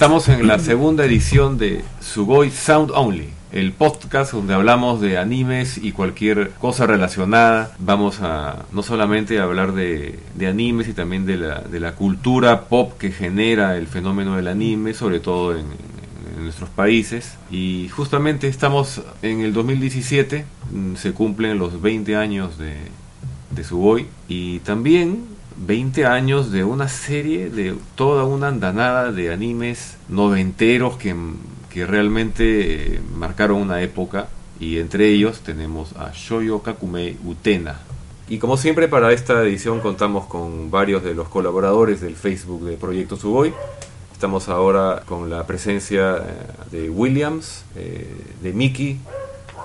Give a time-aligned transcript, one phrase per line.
[0.00, 5.76] Estamos en la segunda edición de Sugoi Sound Only, el podcast donde hablamos de animes
[5.76, 7.76] y cualquier cosa relacionada.
[7.78, 10.18] Vamos a no solamente hablar de,
[10.48, 15.54] animes y también de la, cultura pop que genera el fenómeno del anime, sobre todo
[15.54, 15.66] en,
[16.42, 17.36] nuestros países.
[17.50, 22.76] Y justamente estamos en el 2017, mm, se cumplen los 20 años de,
[23.50, 30.96] de y también 20 años de una serie, de toda una andanada de animes noventeros
[30.96, 31.14] que,
[31.68, 34.28] que realmente eh, marcaron una época
[34.58, 37.78] y entre ellos tenemos a Shoyo Kakumei Utena.
[38.28, 42.76] Y como siempre para esta edición contamos con varios de los colaboradores del Facebook de
[42.76, 43.52] Proyecto Sugoi.
[44.12, 46.22] Estamos ahora con la presencia eh,
[46.70, 48.06] de Williams, eh,
[48.42, 48.98] de Miki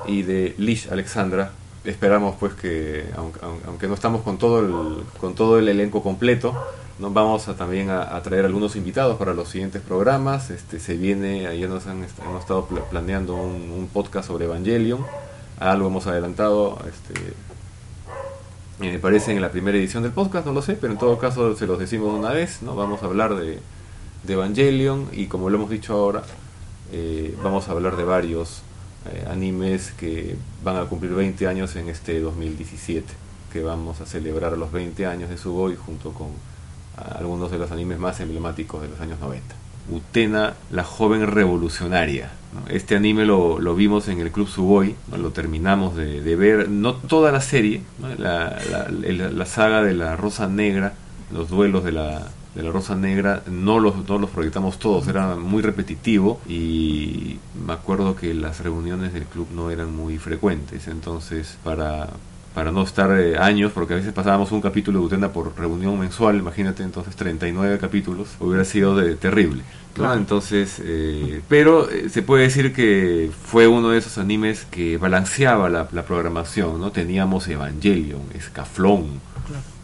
[0.08, 1.52] y de Lish Alexandra,
[1.86, 6.56] esperamos pues que aunque, no estamos con todo el, con todo el elenco completo
[6.98, 10.50] nos vamos a, también a, traer algunos invitados para los siguientes programas.
[10.50, 15.06] Este se viene ayer nos han hemos estado planeando un, podcast sobre Evangelion.
[15.60, 17.34] Algo hemos adelantado este
[18.80, 21.56] me parece en la primera edición del podcast no lo sé pero en todo caso
[21.56, 23.60] se los decimos una vez no vamos a hablar de,
[24.24, 26.24] de Evangelion y como lo hemos dicho ahora
[26.92, 28.64] eh, vamos a hablar de varios
[29.12, 33.06] eh, animes que van a cumplir 20 años en este 2017,
[33.52, 36.28] que vamos a celebrar los 20 años de Sugoi junto con
[36.98, 39.56] algunos de los animes más emblemáticos de los años 90.
[39.92, 42.32] Utena, la joven revolucionaria.
[42.70, 47.42] Este anime lo, vimos en el Club Sugoi, lo terminamos de, ver, no toda la
[47.42, 47.82] serie,
[48.18, 50.94] la saga de la Rosa Negra,
[51.32, 55.36] los duelos de la, de la Rosa Negra no los, no los proyectamos todos, era
[55.36, 61.58] muy repetitivo y me acuerdo que las reuniones del club no eran muy frecuentes, entonces
[61.64, 62.10] para,
[62.54, 66.00] para no estar eh, años, porque a veces pasábamos un capítulo de Utena por reunión
[66.00, 69.64] mensual, imagínate entonces 39 capítulos, hubiera sido de, terrible.
[69.98, 75.70] Entonces, eh, pero eh, se puede decir que fue uno de esos animes que balanceaba
[75.70, 76.92] la, la programación, ¿no?
[76.92, 79.22] Teníamos Evangelion, Escaflón,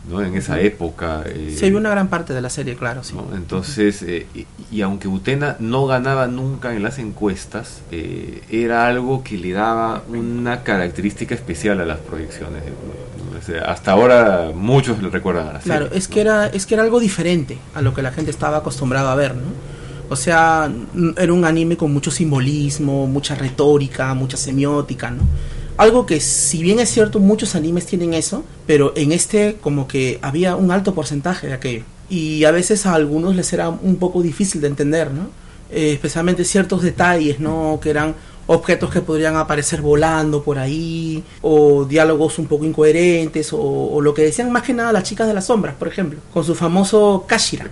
[0.10, 0.22] ¿no?
[0.22, 1.24] en esa época.
[1.26, 3.04] Eh, Se vio una gran parte de la serie, claro.
[3.04, 3.16] Sí.
[3.34, 4.28] Entonces, eh,
[4.72, 10.04] y, aunque Utena no ganaba nunca en las encuestas, eh, era algo que le daba
[10.10, 12.64] una característica especial a las proyecciones.
[13.66, 17.00] hasta ahora muchos lo recuerdan a la Claro, es, que era, es que era algo
[17.00, 19.72] diferente a lo que la gente estaba acostumbrada a ver, ¿no?
[20.10, 20.70] O sea,
[21.18, 25.24] era un anime con mucho simbolismo, mucha retórica, mucha semiótica, ¿no?
[25.78, 30.20] Algo que si bien es cierto muchos animes tienen eso, pero en este como que
[30.22, 31.84] había un alto porcentaje de aquello.
[32.10, 35.30] Y a veces a algunos les era un poco difícil de entender, ¿no?
[35.72, 37.80] Eh, especialmente ciertos detalles, ¿no?
[37.82, 38.16] Que eran
[38.48, 44.24] objetos que podrían aparecer volando por ahí, o diálogos un poco incoherentes, o, lo que
[44.24, 47.70] decían más que nada las chicas de las sombras, por ejemplo, con su famoso Kashira.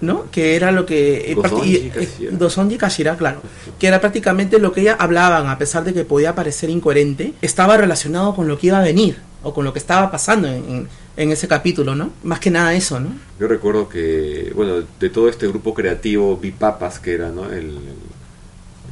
[0.00, 0.30] ¿No?
[0.30, 1.32] Que era lo que...
[1.32, 3.40] Eh, Dosonji eh, Kashira, claro.
[3.78, 7.76] Que era prácticamente lo que ella hablaban, a pesar de que podía parecer incoherente, estaba
[7.76, 11.32] relacionado con lo que iba a venir, o con lo que estaba pasando en, en
[11.32, 12.10] ese capítulo, ¿no?
[12.22, 13.10] Más que nada eso, ¿no?
[13.40, 17.50] Yo recuerdo que, bueno, de todo este grupo creativo, Bipapas, que era, ¿no?
[17.50, 17.78] El,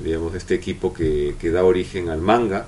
[0.02, 2.66] digamos, este equipo que, que da origen al manga,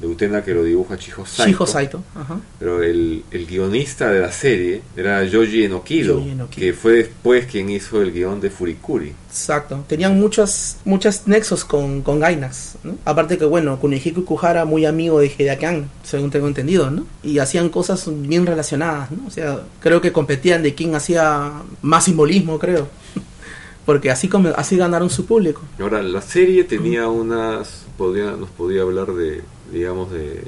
[0.00, 1.66] de Utena que lo dibuja Chiho Saito.
[1.66, 2.40] Saito, ajá.
[2.58, 8.02] Pero el, el, guionista de la serie era Yoji Enokido, que fue después quien hizo
[8.02, 9.12] el guion de Furikuri.
[9.28, 9.84] Exacto.
[9.86, 12.96] Tenían muchos, muchos nexos con, con Gainax, ¿no?
[13.04, 17.06] Aparte que, bueno, Kunihiko Kuhara muy amigo de Hideaki según tengo entendido, ¿no?
[17.22, 19.26] Y hacían cosas bien relacionadas, ¿no?
[19.26, 22.88] O sea, creo que competían de quién hacía más simbolismo, creo.
[23.86, 25.62] Porque así, como, así ganaron su público.
[25.80, 27.82] Ahora, la serie tenía unas...
[27.98, 29.42] Podía, nos podía hablar de
[29.72, 30.42] digamos, de,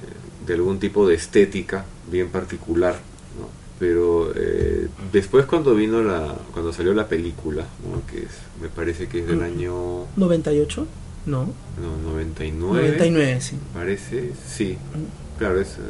[0.53, 2.95] algún tipo de estética bien particular,
[3.39, 3.49] ¿no?
[3.79, 7.65] Pero eh, después cuando vino la, cuando salió la película,
[8.11, 8.27] que
[8.61, 9.43] me parece que es del mm.
[9.43, 10.07] año...
[10.17, 10.87] 98,
[11.27, 11.45] no.
[11.81, 12.83] No, 99.
[12.83, 13.57] 99, sí.
[13.73, 14.77] Parece, sí.
[14.95, 15.39] Mm.
[15.39, 15.71] Claro, es...
[15.71, 15.81] Eh,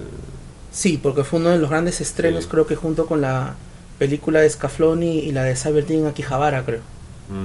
[0.73, 3.57] sí, porque fue uno de los grandes estrenos, creo que junto con la
[3.99, 6.81] película de Scafloni y la de Cyberteam Akihabara, creo.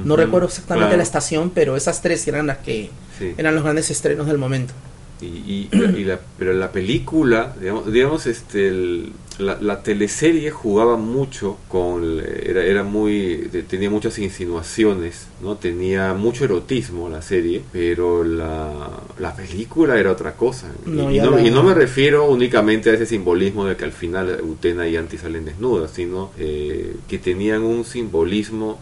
[0.06, 2.90] No recuerdo exactamente la estación, pero esas tres eran las que
[3.38, 4.74] eran los grandes estrenos del momento.
[5.22, 5.68] Y,
[6.06, 13.50] la, pero la película, digamos, digamos este, la, teleserie jugaba mucho con, era, era muy,
[13.68, 20.34] tenía muchas insinuaciones, no, tenía mucho erotismo la serie, pero la, la película era otra
[20.36, 20.68] cosa.
[20.86, 24.88] y, no, y, no, me refiero únicamente a ese simbolismo de que al final Utena
[24.88, 28.80] y Anti salen desnudas, sino eh, que tenían un simbolismo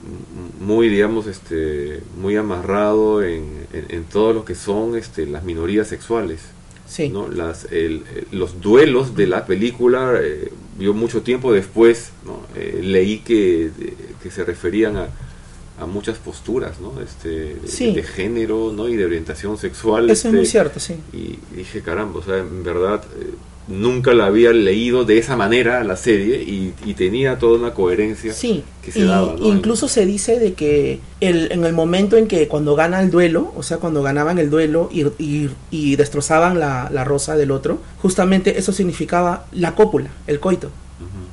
[0.60, 6.57] muy, digamos, este, muy amarrado en, en, todo lo que son este, las minorías sexuales.
[7.12, 7.28] ¿No?
[7.28, 7.68] Las,
[8.32, 12.42] los duelos de la película, eh, yo mucho tiempo después ¿no?
[12.56, 13.72] Eh, leí que,
[14.22, 15.08] que, se referían a,
[15.80, 17.00] a muchas posturas, ¿no?
[17.02, 17.94] Este, de, Sí.
[17.94, 18.88] de género, ¿no?
[18.88, 20.10] Y de orientación sexual.
[20.10, 20.96] Eso es muy este, cierto, sí.
[21.14, 23.34] Y dije, caramba, o sea, en verdad eh,
[23.68, 28.34] nunca la había leído de esa manera la serie y, y tenía toda una coherencia.
[28.34, 29.48] Sí, que se y daba, ¿no?
[29.48, 33.52] incluso se dice de que el, en el momento en que cuando gana el duelo,
[33.56, 37.80] o sea, cuando ganaban el duelo y, y- y destrozaban la, la rosa del otro,
[38.02, 40.70] justamente eso significaba la cópula, el coito.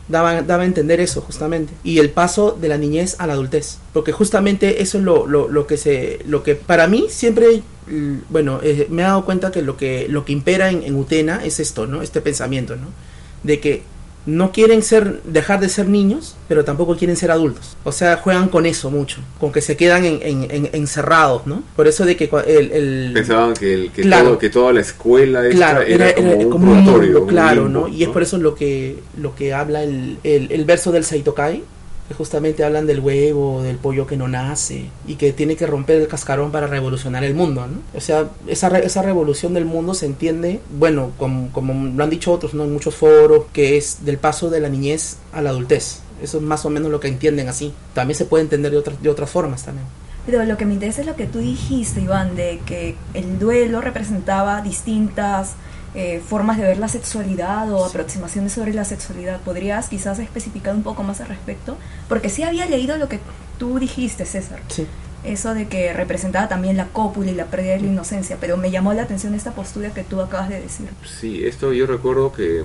[0.06, 1.73] Daba, daba a entender eso, justamente.
[1.83, 3.79] Y el paso de la niñez a la adultez.
[3.93, 6.21] Porque justamente eso es lo, lo, lo que se.
[6.27, 7.62] lo que para mí siempre.
[8.31, 11.45] Bueno, eh, me he dado cuenta que lo que, lo que impera en, en Utena
[11.45, 12.03] es esto, ¿no?
[12.03, 12.89] Este pensamiento, ¿no?
[13.43, 13.83] De que
[14.26, 17.76] no quieren ser, dejar de ser niños, pero tampoco quieren ser adultos.
[17.85, 21.62] O sea, juegan con eso mucho, con que se quedan en, en- en- encerrados, ¿no?
[21.76, 24.25] Por eso de que el, el- Pensaban que, el, que, Claro.
[24.31, 27.65] todo- que toda la escuela claro, era, era, como era un como un un claro,
[27.65, 27.88] limbo, ¿no?
[27.88, 31.62] Y es por eso lo que, lo que habla el, el, el verso del Seitokai,
[32.09, 36.01] que justamente hablan del huevo, del pollo que no nace, y que tiene que romper
[36.03, 37.67] el cascarón para revolucionar el mundo.
[37.97, 42.11] O sea, esa, re- esa revolución del mundo se entiende, bueno, como, como lo han
[42.11, 42.65] dicho otros, ¿no?
[42.65, 46.01] En muchos foros, que es del paso de la niñez a la adultez.
[46.23, 47.73] Eso es más o menos lo que entienden así.
[47.95, 49.87] También se puede entender de otras, de otras formas también.
[50.27, 53.81] Pero lo que me interesa es lo que tú dijiste, Iván, de que el duelo
[53.83, 55.53] representaba distintas
[55.94, 57.91] eh, formas de ver la sexualidad o Sí.
[57.91, 59.41] aproximaciones sobre la sexualidad.
[59.41, 61.76] ¿Podrías quizás especificar un poco más al respecto?
[62.08, 63.20] Porque sí había leído lo que
[63.58, 64.61] tú dijiste, César.
[64.69, 64.87] Sí.
[65.25, 68.70] Eso de que representaba también la cópula y la pérdida de la inocencia, pero me
[68.70, 70.87] llamó la atención esta postura que tú acabas de decir.
[71.19, 72.64] Sí, esto yo recuerdo que eh,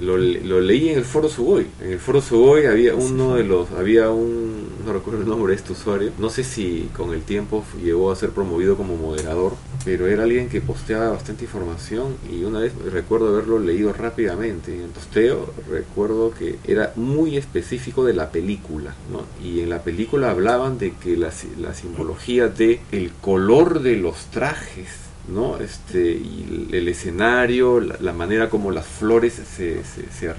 [0.00, 1.66] lo, le- lo leí en el foro Sugoi.
[1.82, 5.56] En el foro Sugoi había uno de los, había un, no recuerdo el nombre de
[5.56, 9.52] este usuario, no sé si con el tiempo llegó a ser promovido como moderador,
[9.86, 14.74] pero era alguien que posteaba bastante información y una vez recuerdo haberlo leído rápidamente.
[14.74, 19.22] En el posteo recuerdo que era muy específico de la película, ¿no?
[19.40, 21.30] Y en la película hablaban de que la,
[21.60, 25.58] la simbología de el color de los trajes ¿no?
[25.58, 29.44] Este, y el, escenario, la, la manera como las flores se,
[29.84, 30.34] se, se,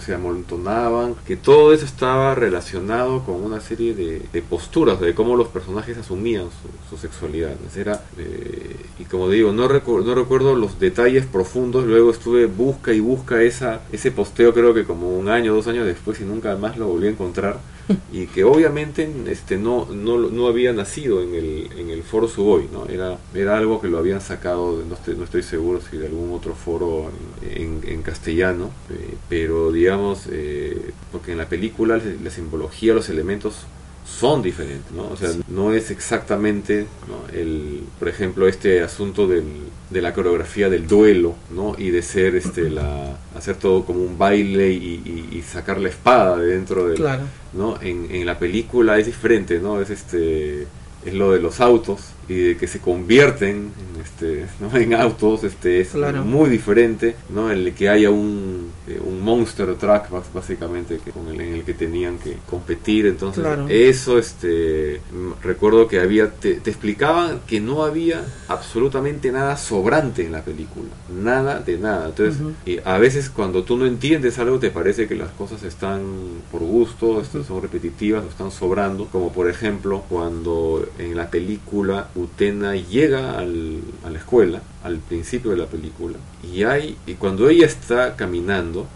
[0.00, 5.36] se- amontonaban, que todo eso estaba relacionado con una serie de, de posturas, de cómo
[5.36, 6.46] los personajes asumían
[6.90, 7.54] su, sexualidad.
[7.76, 12.92] Era, eh, y como digo, no, recu- no recuerdo los detalles profundos, luego estuve busca
[12.92, 16.56] y busca esa, ese posteo creo que como un año, dos años después y nunca
[16.56, 17.58] más lo volví a encontrar
[18.10, 22.68] y que obviamente este no no, no había nacido en el, en el foro Sugoi,
[22.72, 22.86] ¿no?
[22.86, 26.32] Era, era algo que lo habían sacado, no estoy, no estoy seguro si de algún
[26.32, 27.10] otro foro
[27.42, 33.08] en, en- castellano, eh, pero digamos, eh, porque en la película la, la simbología, los
[33.08, 33.66] elementos
[34.14, 35.08] son diferentes, ¿no?
[35.08, 37.36] O sea, no es exactamente, ¿no?
[37.36, 39.44] el, por ejemplo, este asunto del,
[39.90, 41.74] de la coreografía del duelo, ¿no?
[41.76, 44.76] Y de ser, este, la, hacer todo como un baile y,
[45.32, 47.24] y- y sacar la espada de dentro del, Claro.
[47.52, 47.78] ¿no?
[47.82, 49.80] En, en la película es diferente, ¿no?
[49.80, 50.66] Es este
[51.04, 54.74] es lo de los autos y de que se convierten en, este, ¿no?
[54.76, 56.24] en autos, este es Claro.
[56.24, 57.50] muy diferente, ¿no?
[57.50, 61.64] En el que haya un, eh, un monster truck básicamente que con el, en el
[61.64, 63.66] que tenían que competir, entonces Claro.
[63.68, 65.00] eso este
[65.42, 70.88] recuerdo que había te, te explicaban que no había absolutamente nada sobrante en la película,
[71.22, 72.08] nada de nada.
[72.08, 72.40] Entonces,
[72.84, 76.02] a veces cuando tú no entiendes algo te parece que las cosas están
[76.50, 82.08] por gusto, esto- son repetitivas o están sobrando, como por ejemplo cuando en la película
[82.16, 86.16] Utena llega al- a la escuela, al principio de la película,
[86.52, 88.86] y hay y cuando ella está caminando,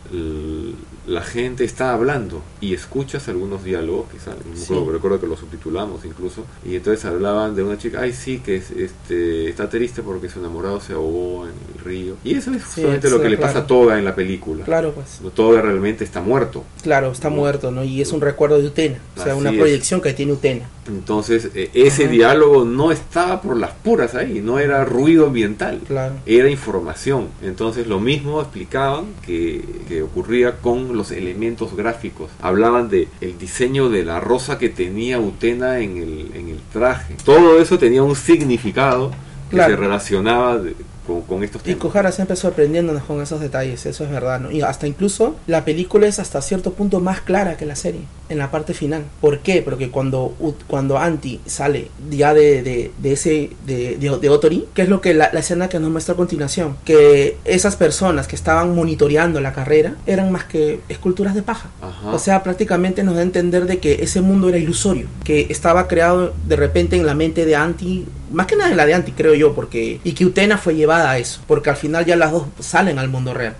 [1.08, 4.74] la gente está hablando y escuchas algunos diálogos, quizás, no Sí.
[4.92, 8.70] recuerdo que los subtitulamos incluso, y entonces hablaban de una chica, ay sí, que es,
[8.70, 12.14] este, está triste porque su enamorado se ahogó en el río.
[12.24, 13.52] Y eso es Sí, justamente lo sí, que le claro.
[13.54, 14.64] pasa a Toga en la película.
[14.64, 15.20] Claro, pues.
[15.22, 16.64] No, Toga realmente está muerto.
[16.82, 17.82] Claro, está muerto, ¿no?
[17.84, 18.98] Y es un recuerdo de Utena.
[19.16, 19.56] O sea, Así una es.
[19.58, 20.68] proyección que tiene Utena.
[20.88, 22.12] Entonces, eh, ese Ajá.
[22.12, 25.80] diálogo no estaba por las puras ahí, no era ruido ambiental.
[25.86, 26.14] Claro.
[26.26, 27.28] Era información.
[27.42, 32.30] Entonces lo mismo explicaban que, que ocurría con los elementos gráficos.
[32.42, 37.14] Hablaban de el diseño de la rosa que tenía Utena en el, en el traje.
[37.24, 39.10] Todo eso tenía un significado
[39.48, 39.70] que Claro.
[39.74, 40.58] se relacionaba
[41.08, 41.80] con, con estos Y temas.
[41.80, 44.52] Kohara siempre sorprendiéndonos con esos detalles, eso es verdad, ¿no?
[44.52, 48.38] Y hasta incluso la película es hasta cierto punto más clara que la serie, en
[48.38, 49.02] la parte final.
[49.20, 49.62] ¿Por qué?
[49.62, 50.34] Porque cuando,
[50.68, 55.00] cuando Anti sale ya de, de, de ese, de, de, de Otori, que es lo
[55.00, 59.40] que la, la escena que nos muestra a continuación, que esas personas que estaban monitoreando
[59.40, 61.70] la carrera eran más que esculturas de paja.
[61.80, 62.12] Ajá.
[62.12, 65.88] O sea, prácticamente nos da a entender de que ese mundo era ilusorio, que estaba
[65.88, 69.12] creado de repente en la mente de Anti, más que nada en la de Anti,
[69.12, 72.32] creo yo, porque y que Utena fue llevada a eso, porque al final ya las
[72.32, 73.56] dos salen al mundo real.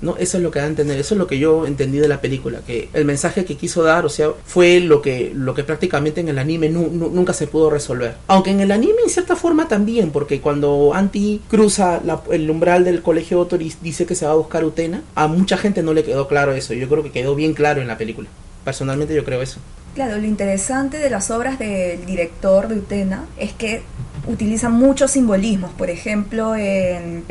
[0.00, 0.16] ¿no?
[0.18, 2.20] Eso es lo que da a entender, eso es lo que yo entendí de la
[2.20, 6.20] película, que el mensaje que quiso dar, o sea, fue lo que, lo que prácticamente
[6.20, 8.16] en el anime nunca se pudo resolver.
[8.26, 13.02] Aunque en el anime en cierta forma también, porque cuando Anti cruza el umbral del
[13.02, 16.28] colegio Otoris dice que se va a buscar Utena, a mucha gente no le quedó
[16.28, 18.28] claro eso, yo creo que quedó bien claro en la película.
[18.64, 19.58] Personalmente yo creo eso.
[19.94, 23.82] Claro, lo interesante de las obras del director de Utena es que
[24.26, 25.72] utiliza muchos simbolismos.
[25.72, 27.24] Por ejemplo, en,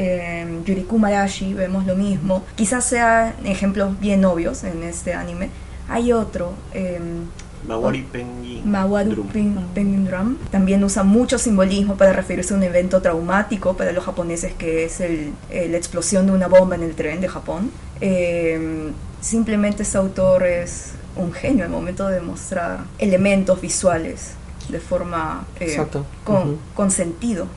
[0.66, 2.44] Yuriku Marashi vemos lo mismo.
[2.56, 5.50] Quizás sean ejemplos bien obvios en este anime.
[5.90, 6.54] Hay otro.
[6.74, 7.00] Eh,
[7.68, 13.78] Mawari Penguin Mawaru Penguin Drum también usa mucho simbolismo para referirse a un evento traumático
[13.78, 17.28] para los japoneses que es el, la explosión de una bomba en el tren de
[17.28, 17.70] Japón.
[18.00, 24.32] Em, simplemente ese autor es un genio al momento de mostrar elementos visuales
[24.72, 25.78] de forma eh,
[26.76, 27.48] con, sentido.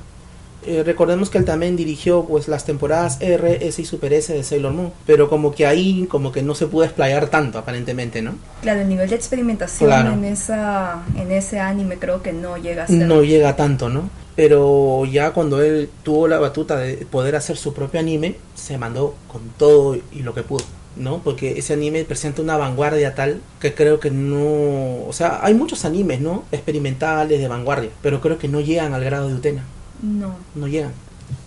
[0.67, 4.43] Eh, recordemos que él también dirigió pues las temporadas R, S y Super S de
[4.43, 8.35] Sailor Moon, pero como que ahí como que no se pudo explayar tanto aparentemente, ¿no?
[8.63, 12.87] Claro, el nivel de experimentación en esa en ese anime creo que no llega a
[12.87, 13.07] ser.
[13.07, 14.09] No llega tanto, ¿no?
[14.37, 19.15] Pero ya cuando él tuvo la batuta de poder hacer su propio anime, se mandó
[19.29, 20.65] con todo y lo que pudo.
[20.97, 21.19] ¿No?
[21.23, 25.07] Porque ese anime presenta una vanguardia tal que creo que no...
[25.07, 26.45] O sea, hay muchos animes, ¿no?
[26.53, 29.65] Experimentales, de vanguardia, pero creo que no llegan al grado de Utena.
[30.03, 30.35] No.
[30.55, 30.93] No llegan.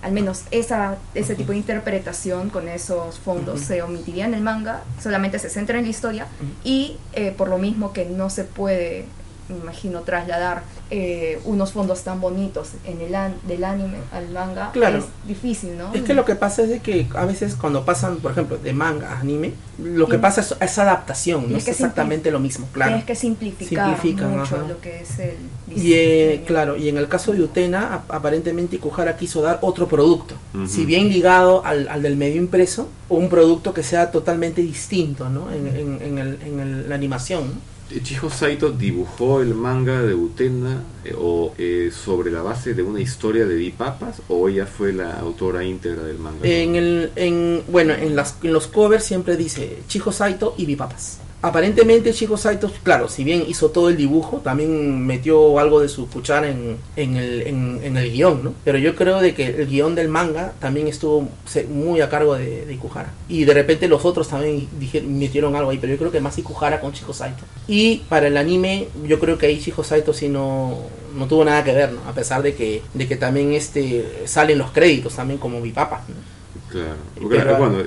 [0.01, 4.83] Al menos esa, ese tipo de interpretación con esos fondos se omitiría en el manga,
[5.01, 6.27] solamente se centra en la historia
[6.63, 9.05] y eh, por lo mismo que no se puede
[9.49, 13.15] me imagino, trasladar eh, unos fondos tan bonitos en el
[13.47, 14.99] del anime al manga claro.
[14.99, 15.93] es difícil, ¿no?
[15.93, 18.73] Es que lo que pasa es de que a veces cuando pasan, por ejemplo, de
[18.73, 22.91] manga a anime, lo que pasa es esa adaptación, no es exactamente lo mismo, claro.
[22.91, 23.97] Tienes que simplificar
[24.29, 25.37] mucho lo que es el
[25.75, 30.35] y eh, claro, y en el caso de Utena, aparentemente Ikuhara quiso dar otro producto,
[30.67, 35.29] si bien ligado al, al, del medio impreso, o un producto que sea totalmente distinto,
[35.29, 35.51] ¿no?
[35.51, 37.76] En, en, el, en la animación, ¿no?
[38.03, 42.99] Chiho Saito dibujó el manga de Utena eh, o eh, sobre la base de una
[42.99, 46.39] historia de Bipapas o ella fue la autora íntegra del manga.
[46.47, 51.19] En el, en, bueno, en, las, en los covers siempre dice Chiho Saito y Bipapas
[51.41, 56.07] aparentemente Chico Saito, claro, si bien hizo todo el dibujo, también metió algo de su
[56.09, 58.53] cuchara en, en, el, guion, ¿no?
[58.63, 61.27] Pero yo creo de que el guion del manga también estuvo
[61.69, 63.13] muy a cargo de, de Ikuhara.
[63.29, 66.37] Y de repente los otros también dijeron, metieron algo ahí, pero yo creo que más
[66.37, 67.43] Ikuhara con Chico Saito.
[67.67, 70.79] Y para el anime, yo creo que ahí Chico Saito sí no,
[71.15, 72.01] no tuvo nada que ver, ¿no?
[72.09, 76.03] A pesar de que, de que también este, salen los créditos también como mi papá,
[76.07, 76.36] ¿no?
[76.77, 77.77] Claro, porque bueno,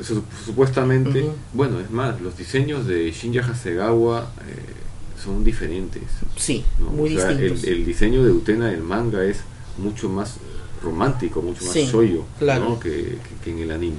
[0.44, 6.02] supuestamente, bueno, es más, los diseños de Shinja Hasegawa eh, son diferentes.
[6.37, 7.64] Sí, muy distintos.
[7.64, 9.40] El, el, diseño de Utena del manga es
[9.78, 10.37] mucho más
[10.83, 11.91] romántico, mucho más sí,
[12.39, 12.79] claro.
[12.81, 13.97] que, en el anime.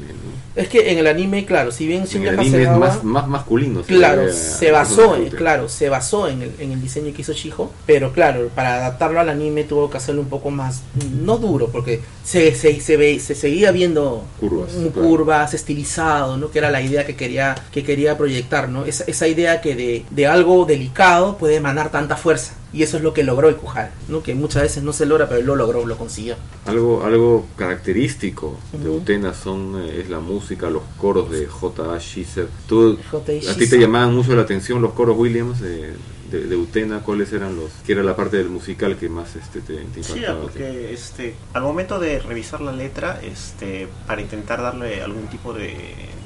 [0.56, 3.82] Es que en el anime, claro, si bien en el anime es más, más masculino.
[3.84, 7.72] Claro, se, basó, en, claro, se basó en el, en el diseño que hizo Shijo,
[7.86, 10.82] pero claro, para adaptarlo al anime tuvo que hacerlo un poco más,
[11.22, 16.52] no duro, porque se, se, se, ve, se seguía viendo curvas, curvas estilizado, ¿no?
[16.52, 18.86] que era la idea que quería, que quería proyectar, ¿no?
[18.86, 22.54] esa, esa idea que de, de algo delicado puede emanar tanta fuerza.
[22.74, 24.24] Y eso es lo que logró Ikuhara, ¿no?
[24.24, 26.36] que muchas veces no se logra, pero él lo logró, lo consiguió.
[26.66, 32.00] Algo, algo característico de Utena son, eh, es la música, los coros de J.A.
[32.00, 32.48] Schieser.
[32.68, 35.94] ¿Tú, ¿A ti te llamaban mucho la atención los coros Williams de,
[36.32, 37.00] de, Utena?
[37.00, 37.72] ¿Cuáles eran los?
[37.86, 40.40] que era la parte del musical que más este, te, te impactaba?
[40.40, 45.52] Sí, porque este, al momento de revisar la letra, este, para intentar darle algún tipo
[45.54, 45.76] de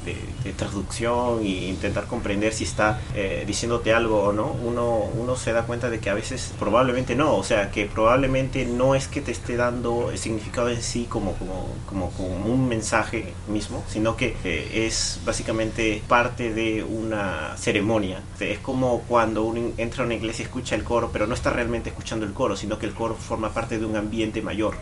[0.05, 5.51] de, traducción e intentar comprender si está eh, diciéndote algo o no, uno, uno se
[5.51, 9.21] da cuenta de que a veces probablemente no, o sea, que probablemente no es que
[9.21, 14.15] te esté dando el significado en sí como, como, como, como un mensaje mismo, sino
[14.15, 18.21] que eh, es básicamente parte de una ceremonia.
[18.39, 21.49] Es como cuando uno entra a una iglesia y escucha el coro, pero no está
[21.49, 24.75] realmente escuchando el coro, sino que el coro forma parte de un ambiente mayor,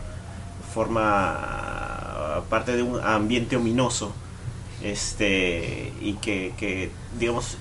[0.72, 4.12] forma parte de un ambiente ominoso
[4.82, 7.58] este y que, que digamos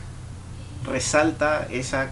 [0.85, 2.09] resalta esa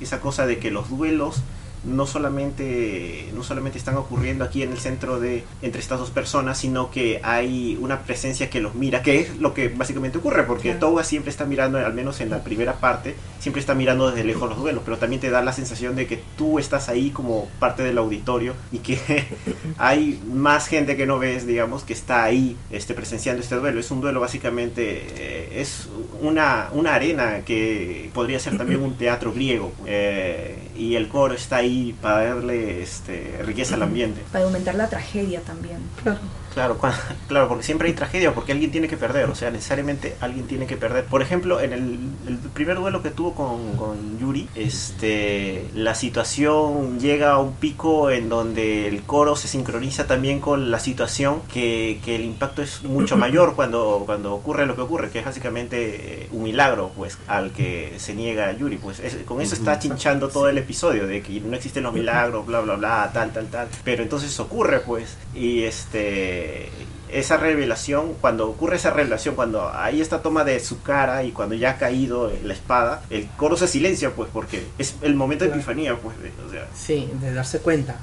[0.00, 1.42] esa cosa de que los duelos
[1.84, 6.58] no solamente, no solamente están ocurriendo aquí en el centro de entre estas dos personas,
[6.58, 10.74] sino que hay una presencia que los mira, que es lo que básicamente ocurre, porque
[10.74, 14.48] Toga siempre está mirando, al menos en la primera parte, siempre está mirando desde lejos
[14.48, 17.82] los duelos, pero también te da la sensación de que tú estás ahí como parte
[17.82, 18.98] del auditorio y que
[19.78, 23.80] hay más gente que no ves, digamos, que está ahí este, presenciando este duelo.
[23.80, 25.88] Es un duelo básicamente, eh, es
[26.20, 29.72] una, una arena que podría ser también un teatro griego.
[29.86, 31.67] Eh, y el coro está ahí
[32.00, 34.20] para darle este, riqueza al ambiente.
[34.32, 35.78] Para aumentar la tragedia también.
[36.02, 36.20] Claro.
[36.54, 36.78] Claro,
[37.28, 40.66] claro, porque siempre hay tragedia, porque alguien tiene que perder, o sea, necesariamente alguien tiene
[40.66, 41.04] que perder.
[41.04, 46.98] Por ejemplo, en el, el primer duelo que tuvo con, con Yuri, este, la situación
[46.98, 52.00] llega a un pico en donde el coro se sincroniza también con la situación, que,
[52.04, 56.22] que el impacto es mucho mayor cuando, cuando ocurre lo que ocurre, que es básicamente
[56.24, 60.28] eh, un milagro, pues, al que se niega Yuri, pues, es- con eso está chinchando
[60.28, 63.68] todo el episodio, de que no existen los milagros, bla, bla, bla, tal, tal, tal.
[63.84, 66.47] Pero entonces ocurre, pues, y este
[67.10, 71.54] esa revelación, cuando ocurre esa revelación, cuando hay esta toma de su cara y cuando
[71.54, 75.50] ya ha caído la espada, el coro se silencia, pues, porque es el momento de
[75.50, 77.96] epifanía, pues, de- o sea, Sí, de darse cuenta.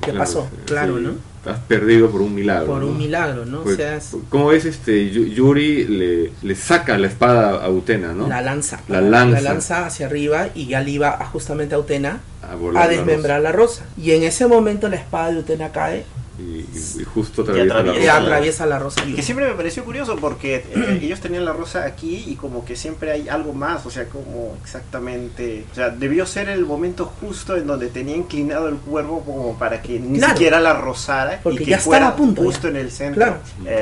[0.00, 0.48] ¿Qué Claro, pasó?
[0.50, 1.32] sí, Claro, sí, ¿no?
[1.50, 2.66] Has perdido por un milagro.
[2.66, 2.86] Por ¿no?
[2.88, 3.62] un milagro, ¿no?
[3.62, 5.10] Pues, o sea, es ¿Cómo es este?
[5.12, 8.28] Yu- Yuri le, le saca la espada a Utena, ¿no?
[8.28, 8.80] la lanza.
[8.88, 9.40] La lanza.
[9.40, 12.88] La lanza hacia arriba y ya le iba a- justamente a Utena A a la
[12.88, 13.84] desmembrar la rosa.
[13.96, 16.04] Y en ese momento la espada de Utena cae
[16.42, 18.16] Y, justo atraviesa atraviesa la y rosa.
[18.18, 19.04] atraviesa la rosa.
[19.06, 22.64] Y que siempre me pareció curioso porque eh, ellos tenían la rosa aquí y como
[22.64, 27.06] que siempre hay algo más, o sea, como exactamente, o sea, debió ser el momento
[27.20, 30.34] justo en donde tenía inclinado el cuervo como para que ni Claro.
[30.34, 32.68] siquiera la rozara Porque y que ya estaba fuera a punto, justo ya.
[32.70, 33.36] en el centro, Claro,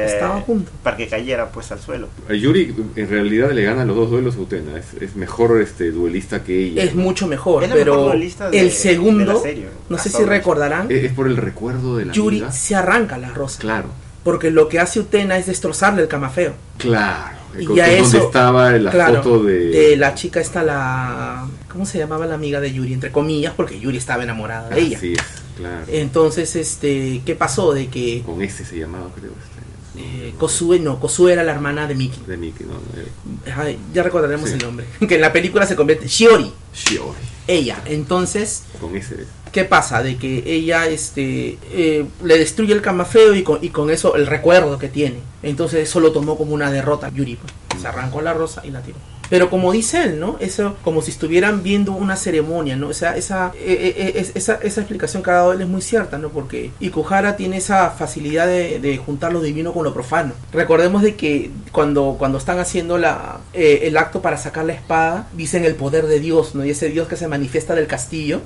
[0.06, 0.70] estaba a punto.
[0.82, 2.08] para que cayera pues al suelo.
[2.28, 4.78] A Yuri en realidad le gana los dos duelos a Utena.
[4.78, 6.82] Es, es mejor este duelista que ella.
[6.82, 9.79] Es mucho mejor, Es la mejor pero duelista de- el de segundo, la serie, no
[9.98, 13.58] sé hasta si recordarán, Es, por el recuerdo de la Yuri se arranca la rosa.
[13.60, 13.88] Claro,
[14.24, 16.54] Porque lo que hace Utena es destrozarle el camafeo.
[16.78, 17.38] claro.
[17.58, 19.58] Y ya es donde eso- estaba la claro, foto de...
[19.70, 22.92] de la chica esta la ¿cómo se llamaba la amiga de Yuri?
[22.92, 24.96] Entre comillas, porque Yuri estaba enamorada de ella.
[24.98, 25.20] Así es,
[25.56, 25.84] claro.
[25.88, 27.72] Entonces, este, ¿qué pasó?
[27.74, 29.32] De que Con ese se llamaba, creo.
[29.32, 32.20] Este, eh, Kosue, no, Kosue era la hermana de Miki.
[32.24, 34.54] De Mickey, no, eh, Ay, ya recordaremos Sí.
[34.54, 34.86] el nombre.
[35.08, 37.18] Que en la película se convierte Shiori, Shiori.
[37.48, 37.82] ella.
[37.86, 39.26] Entonces, Con ese.
[39.52, 40.02] ¿Qué pasa?
[40.02, 44.26] De que ella este, eh, le destruye el camafeo y con, y con eso el
[44.26, 45.18] recuerdo que tiene.
[45.42, 47.36] Entonces eso lo tomó como una derrota Yuri.
[47.36, 47.52] pues.
[47.80, 48.98] Se arrancó la rosa y la tiró.
[49.30, 50.36] Pero como dice él, ¿no?
[50.40, 52.88] Eso como si estuvieran viendo una ceremonia, ¿no?
[52.88, 55.68] O sea, esa, eh, eh, eh, es- esa, esa explicación que ha dado él es
[55.68, 56.30] muy cierta, ¿no?
[56.30, 60.32] Porque Ikuhara tiene esa facilidad de, de juntar lo divino con lo profano.
[60.52, 65.28] Recordemos de que cuando, cuando están haciendo la, eh, el acto para sacar la espada,
[65.34, 66.64] dicen el poder de Dios, ¿no?
[66.64, 68.40] Y ese Dios que se manifiesta del castillo.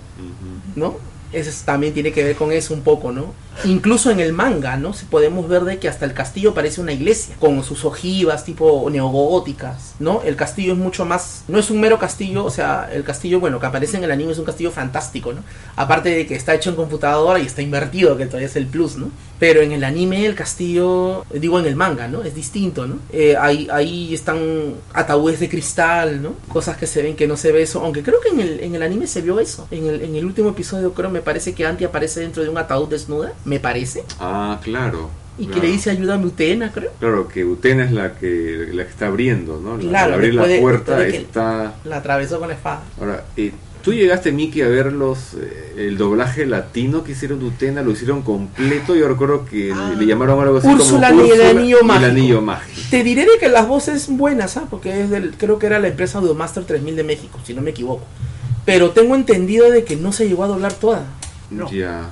[0.77, 0.97] ¿no?
[1.35, 3.35] Eso es- también tiene que ver con eso un poco, ¿no?
[3.65, 4.93] Incluso en el manga, ¿no?
[4.93, 8.89] Si podemos ver de que hasta el castillo parece una iglesia, con sus ojivas tipo
[8.91, 10.23] neogóticas, ¿no?
[10.23, 13.61] El castillo es mucho más, no es un mero castillo, o sea, el castillo, bueno,
[13.61, 15.41] que aparece en el anime es un castillo fantástico, ¿no?
[15.77, 18.97] Aparte de que está hecho en computadora y está invertido, que todavía es el plus,
[18.97, 19.11] ¿no?
[19.39, 22.23] Pero en el anime el castillo, digo en el manga, ¿no?
[22.23, 22.99] Es distinto, ¿no?
[23.13, 26.35] Eh, ahí, ahí están ataúdes de cristal, ¿no?
[26.49, 28.75] Cosas que se ven que no se ve eso, aunque creo que en el, en
[28.75, 29.67] el anime se vio eso.
[29.71, 32.59] En el, en el último episodio creo me parece que Anti aparece dentro de un
[32.59, 34.05] ataúd desnuda, me parece.
[34.21, 35.11] Ah, claro.
[35.37, 35.67] Y que claro.
[35.67, 36.93] le dice ayúdame Utena, creo.
[37.01, 39.77] Claro, que Utena es la que, la que está abriendo, ¿no?
[39.79, 41.75] La- Claro, al abrir la puerta que- está...
[41.85, 42.83] La atravesó con la espada.
[43.01, 43.51] Ahora, eh,
[43.85, 47.83] ¿tú llegaste, Miki, a ver los, eh, el doblaje latino que hicieron de Utena?
[47.83, 48.97] Lo hicieron completo.
[48.97, 49.91] Yo recuerdo que Ah.
[49.91, 52.07] le, le llamaron algo así Úrsula como y el anillo y el mágico.
[52.11, 52.81] anillo mágico.
[52.91, 54.65] Te diré de que las voces buenas, ¿ah?
[54.71, 57.71] Porque es del, creo que era la empresa Duomaster 3000 de México, si no me
[57.71, 58.05] equivoco.
[58.65, 61.05] Pero tengo entendido de que no se llegó a doblar toda.
[61.51, 61.69] No.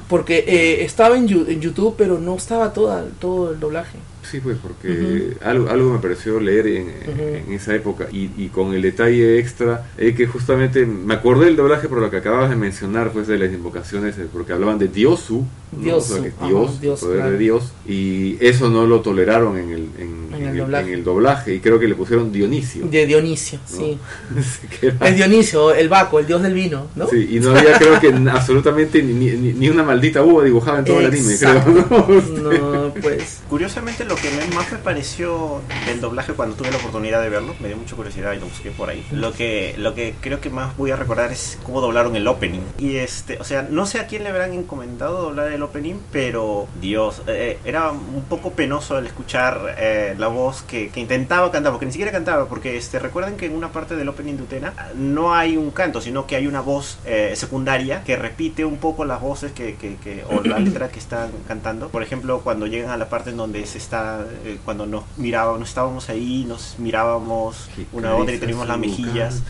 [0.08, 3.96] Porque eh, estaba en, en YouTube, pero no estaba toda, todo el doblaje.
[4.30, 7.22] Sí, pues porque algo, algo me pareció leer en, Ujú.
[7.48, 11.56] en esa época y, y con el detalle extra eh, que justamente me acordé del
[11.56, 14.88] doblaje por lo que acababas de mencionar pues de las invocaciones eh, porque hablaban de
[14.88, 15.82] Diosu, ¿no?
[15.82, 17.32] Diosu, O sea, que es ajá, Dios, Dios, el poder claro.
[17.32, 21.54] de Dios y eso no lo toleraron en el, en, En el en el doblaje
[21.56, 22.86] y creo que le pusieron Dionisio.
[22.86, 23.76] De Dionisio, ¿no?
[23.76, 23.98] sí.
[24.82, 27.08] Era- Es Dionisio, el Baco, el dios del vino, ¿no?
[27.08, 30.84] Sí, y no había creo que absolutamente ni, ni, ni una maldita uva dibujada en
[30.84, 31.64] todo el anime, creo.
[31.66, 32.52] ¿no?
[32.86, 33.40] No, pues.
[33.48, 37.54] Curiosamente lo que me- más me pareció del doblaje cuando tuve la oportunidad de verlo,
[37.60, 39.06] me dio mucha curiosidad y lo busqué por ahí.
[39.12, 42.60] Lo que, lo que creo que más voy a recordar es cómo doblaron el opening.
[42.78, 46.66] Y este, o sea, no sé a quién le habrán encomendado doblar el opening, pero
[46.80, 51.72] Dios, eh, era un poco penoso el escuchar eh, la voz que, que intentaba cantar,
[51.72, 54.72] porque ni siquiera cantaba, porque este, recuerden que en una parte del opening de Utena
[54.94, 59.04] no hay un canto, sino que hay una voz eh, secundaria que repite un poco
[59.04, 61.88] las voces que, que, que- o la letra que están cantando.
[61.88, 64.01] Por ejemplo, cuando llegan a la parte en donde se está,
[64.44, 69.42] eh, cuando nos mirábamos, estábamos ahí, nos mirábamos una a otra y teníamos las mejillas.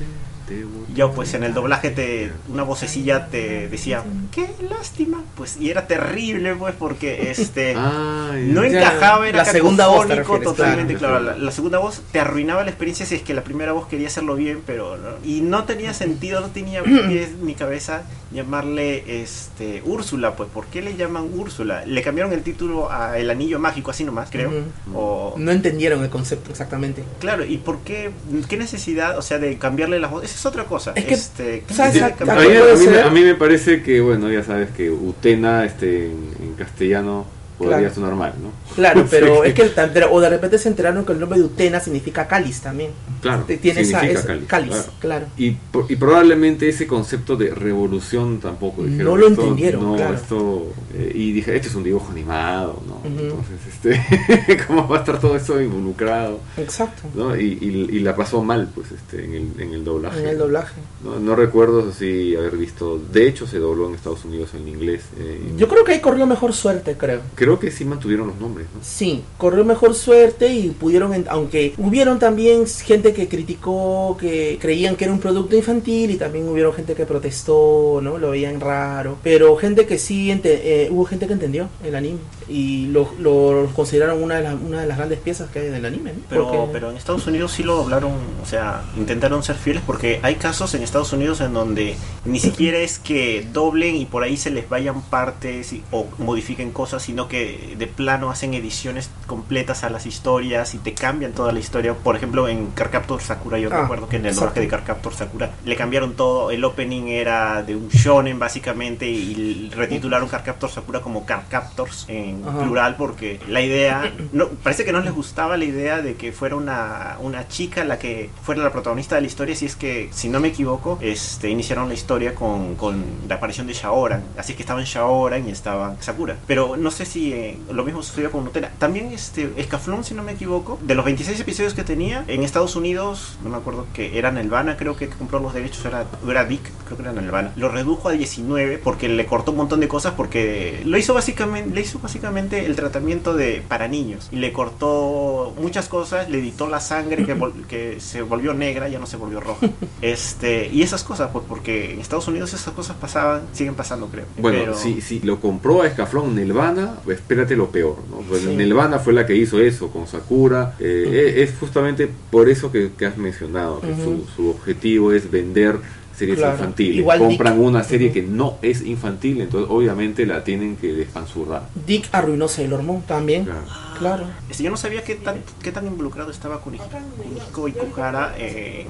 [0.94, 5.86] Yo pues en el doblaje te una vocecilla te decía, "Qué lástima." Pues y era
[5.86, 10.94] terrible pues porque este Ay, no encajaba, era La segunda voz te cacofónico refieres, totalmente,
[10.94, 11.20] claro.
[11.20, 11.38] claro.
[11.38, 14.08] La, la segunda voz te arruinaba la experiencia si es que la primera voz quería
[14.08, 15.10] hacerlo bien, pero no.
[15.24, 18.02] y no tenía sentido, no tenía pies ni cabeza
[18.32, 21.84] llamarle este Úrsula, pues ¿por qué le llaman Úrsula?
[21.86, 24.50] Le cambiaron el título a El Anillo Mágico así nomás, creo.
[24.94, 27.04] O No entendieron el concepto exactamente.
[27.20, 28.10] claro, ¿y por qué
[28.48, 30.24] qué necesidad, o sea, de cambiarle la voz?
[30.32, 30.92] Esa es otra cosa.
[30.96, 32.00] Es que, este, ¿qué ¿sabes?
[32.02, 35.64] A a- mí, a mí a mí me parece que, bueno, ya sabes que Utena
[35.64, 37.26] este, en, en castellano
[37.62, 37.94] podría Claro.
[37.94, 38.50] sonar mal, ¿no?
[38.74, 41.44] Claro, pero es que el, tam- o de repente se enteraron que el nombre de
[41.46, 42.90] Utena significa cáliz también.
[43.20, 44.92] Claro, Tiene esa, significa esa- cáliz, cáliz, claro.
[45.00, 45.26] claro.
[45.36, 45.56] Y,
[45.88, 49.06] y probablemente ese concepto de revolución tampoco dijeron.
[49.06, 50.14] No lo esto- entendieron, no, claro.
[50.14, 52.94] esto, eh, y dije, este es un dibujo animado, ¿no?
[52.96, 53.20] Ujú.
[53.20, 56.40] Entonces, este, ¿cómo va a estar todo esto involucrado?
[56.56, 57.02] Exacto.
[57.14, 57.36] ¿no?
[57.36, 60.20] Y, y- y la pasó mal, pues, este, en el, en el doblaje.
[60.20, 60.80] En el doblaje.
[61.04, 65.02] No, no recuerdo si haber visto, de hecho se dobló en Estados Unidos en inglés.
[65.18, 67.20] eh, Yo creo que ahí corrió mejor suerte, creo.
[67.34, 68.80] creo que sí mantuvieron los nombres, ¿no?
[68.82, 75.04] Sí, corrió mejor suerte y pudieron, aunque hubieron también gente que criticó, que creían que
[75.04, 78.18] era un producto infantil y también hubieron gente que protestó, ¿no?
[78.18, 82.18] Lo veían raro, pero gente que sí, ente- eh, hubo gente que entendió el anime
[82.48, 85.84] y lo, lo consideraron una de, las, una de las grandes piezas que hay del
[85.84, 86.20] anime, ¿no?
[86.28, 88.12] Pero, Porque- pero en Estados Unidos sí lo doblaron,
[88.42, 92.78] o sea, intentaron ser fieles porque hay casos en Estados Unidos en donde ni siquiera
[92.78, 97.28] es que doblen y por ahí se les vayan partes y- o modifiquen cosas, sino
[97.28, 101.94] que de plano hacen ediciones completas a las historias y te cambian toda la historia.
[101.94, 105.50] Por ejemplo, en Carcaptor Sakura, yo Ah, recuerdo que en el doblaje de Carcaptor Sakura
[105.64, 106.50] le cambiaron todo.
[106.50, 112.62] El opening era de un shonen básicamente y retitularon Carcaptor Sakura como Carcaptors en Ajá.
[112.62, 116.56] plural porque la idea, no, parece que no les gustaba la idea de que fuera
[116.56, 120.28] una, una chica la que fuera la protagonista de la historia, si es que, si
[120.28, 124.62] no me equivoco, este, iniciaron la historia con, con la aparición de Shaoran, así que
[124.62, 126.36] estaban Shaoran y estaban Sakura.
[126.46, 128.72] Pero no sé si eh, lo mismo sucedió con Nutella.
[128.78, 132.74] También este, Escaflón, si no me equivoco, de los 26 episodios que tenía, en Estados
[132.74, 136.62] Unidos, no me acuerdo que era Nelvana, creo que compró los derechos, era, era Dick,
[136.86, 140.14] creo que era Nelvana, lo redujo a 19 porque le cortó un montón de cosas
[140.16, 145.54] porque lo hizo básicamente, le hizo básicamente el tratamiento de para niños y le cortó
[145.60, 149.16] muchas cosas, le editó la sangre que, vol- que se volvió negra, ya no se
[149.16, 149.66] volvió roja.
[150.02, 154.24] Este, y esas cosas, pues porque en Estados Unidos esas cosas pasaban, siguen pasando, creo.
[154.38, 158.18] Bueno, Pero- si, si lo compró a Escaflón Nelvana, espérate lo peor, ¿no?
[158.28, 158.54] Pues Sí.
[158.54, 160.74] Nelvana fue la que hizo eso con Sakura.
[160.80, 161.14] eh, Ujú.
[161.14, 165.76] es, es justamente por eso que, que has mencionado, que su, su objetivo es vender
[166.16, 166.54] series Claro.
[166.54, 166.96] infantiles.
[166.98, 171.68] Igual Compran una serie que no es infantil, entonces obviamente la tienen que despanzurrar.
[171.86, 173.44] Dick arruinó Sailor Moon también.
[173.44, 173.60] Claro.
[173.98, 174.24] Claro.
[174.50, 178.86] Este, yo no sabía qué tan, qué tan involucrado estaba con Kuniko y Kuhara en,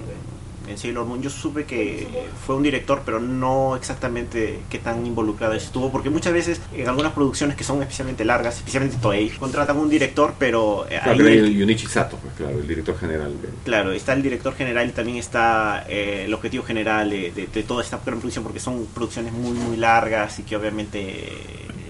[0.69, 1.21] en Sailor Moon.
[1.23, 2.07] Yo supe que
[2.47, 7.13] fue un director, pero no exactamente qué tan involucrado estuvo, porque muchas veces en algunas
[7.13, 11.45] producciones que son especialmente largas, especialmente Toei, contratan un director, pero eh, Claro, hay el-
[11.47, 13.33] el Yunichi Sato, pues claro, el director general.
[13.41, 17.47] de- Claro, está el director general y también está eh, el objetivo general de, de-
[17.47, 21.29] de toda esta gran producción, porque son producciones muy, muy largas y que obviamente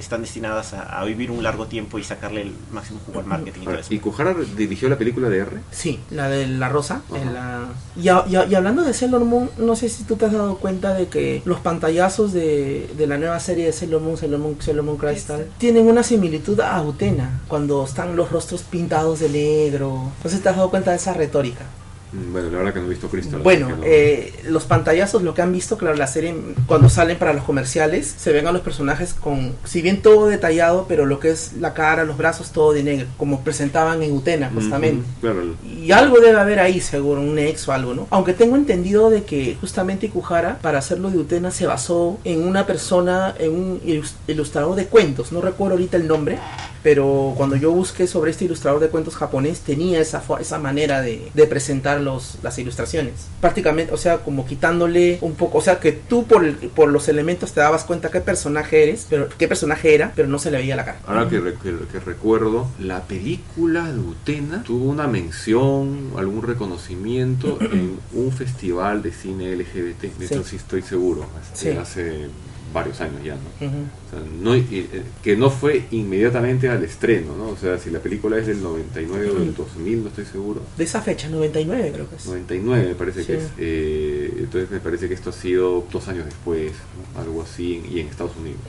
[0.02, 3.62] están destinadas a, a vivir un largo tiempo y sacarle el máximo jugo al marketing
[3.62, 3.94] y todo eso.
[3.94, 5.50] ¿Y Kuhara dirigió la película de R?
[5.70, 7.02] Sí, la de la rosa.
[7.14, 7.66] En la...
[7.96, 10.32] y, a- y a- y hablando de Sailor Moon, no sé si tú te has
[10.32, 14.40] dado cuenta de que los pantallazos de, de la nueva serie de Sailor Moon, Sailor
[14.40, 19.28] Moon, Sailor Moon Crystal, tienen una similitud a Utena, cuando están los rostros pintados de
[19.28, 20.10] negro.
[20.22, 21.64] No sé si te has dado cuenta de esa retórica.
[22.12, 23.40] Mm, Bueno, la verdad que no he visto Crystal.
[23.40, 26.34] Bueno, no- eh, los pantallazos, lo que han visto, claro, la serie,
[26.66, 30.84] cuando salen para los comerciales, se ven a los personajes con, si bien todo detallado,
[30.88, 34.50] pero lo que es la cara, los brazos, todo de negro, como presentaban en Utena,
[34.54, 35.02] justamente.
[35.02, 35.42] Ujú, Claro,
[35.82, 38.06] Y algo debe haber ahí, seguro, un nexo o algo, ¿no?
[38.10, 42.66] Aunque tengo entendido de que justamente Ikuhara, para hacerlo de Utena, se basó en una
[42.66, 46.38] persona, en un ilus- ilustrador de cuentos, no recuerdo ahorita el nombre,
[46.82, 51.30] pero cuando yo busqué sobre este ilustrador de cuentos japonés, tenía esa, esa manera de,
[51.32, 53.14] de presentar los, las ilustraciones.
[53.40, 57.08] Prácticamente, o sea, como quitándole un poco, o sea, que tú por, el- por los
[57.08, 60.58] elementos te dabas cuenta qué personaje eres, pero qué personaje era, pero no se le
[60.58, 61.00] veía la cara.
[61.06, 67.98] Ahora que, que- que recuerdo, la película de Utena tuvo una mención, algún reconocimiento en
[68.12, 70.02] un festival de cine LGBT.
[70.18, 70.34] De Sí.
[70.34, 71.26] eso sí estoy seguro.
[71.52, 71.78] Hace, Sí.
[71.78, 72.26] hace
[72.72, 73.66] varios años ya, ¿no?
[73.66, 77.48] O sea, no- eh, eh, que no fue inmediatamente al estreno, ¿no?
[77.50, 80.62] O sea, si la película es del 99 o del 2000, no estoy seguro.
[80.76, 82.26] De esa fecha, 99 creo que es.
[82.26, 83.44] 99 me parece que es.
[83.58, 86.72] Eh, entonces me parece que esto ha sido dos años después,
[87.14, 87.20] ¿no?
[87.20, 88.60] algo así, y en Estados Unidos.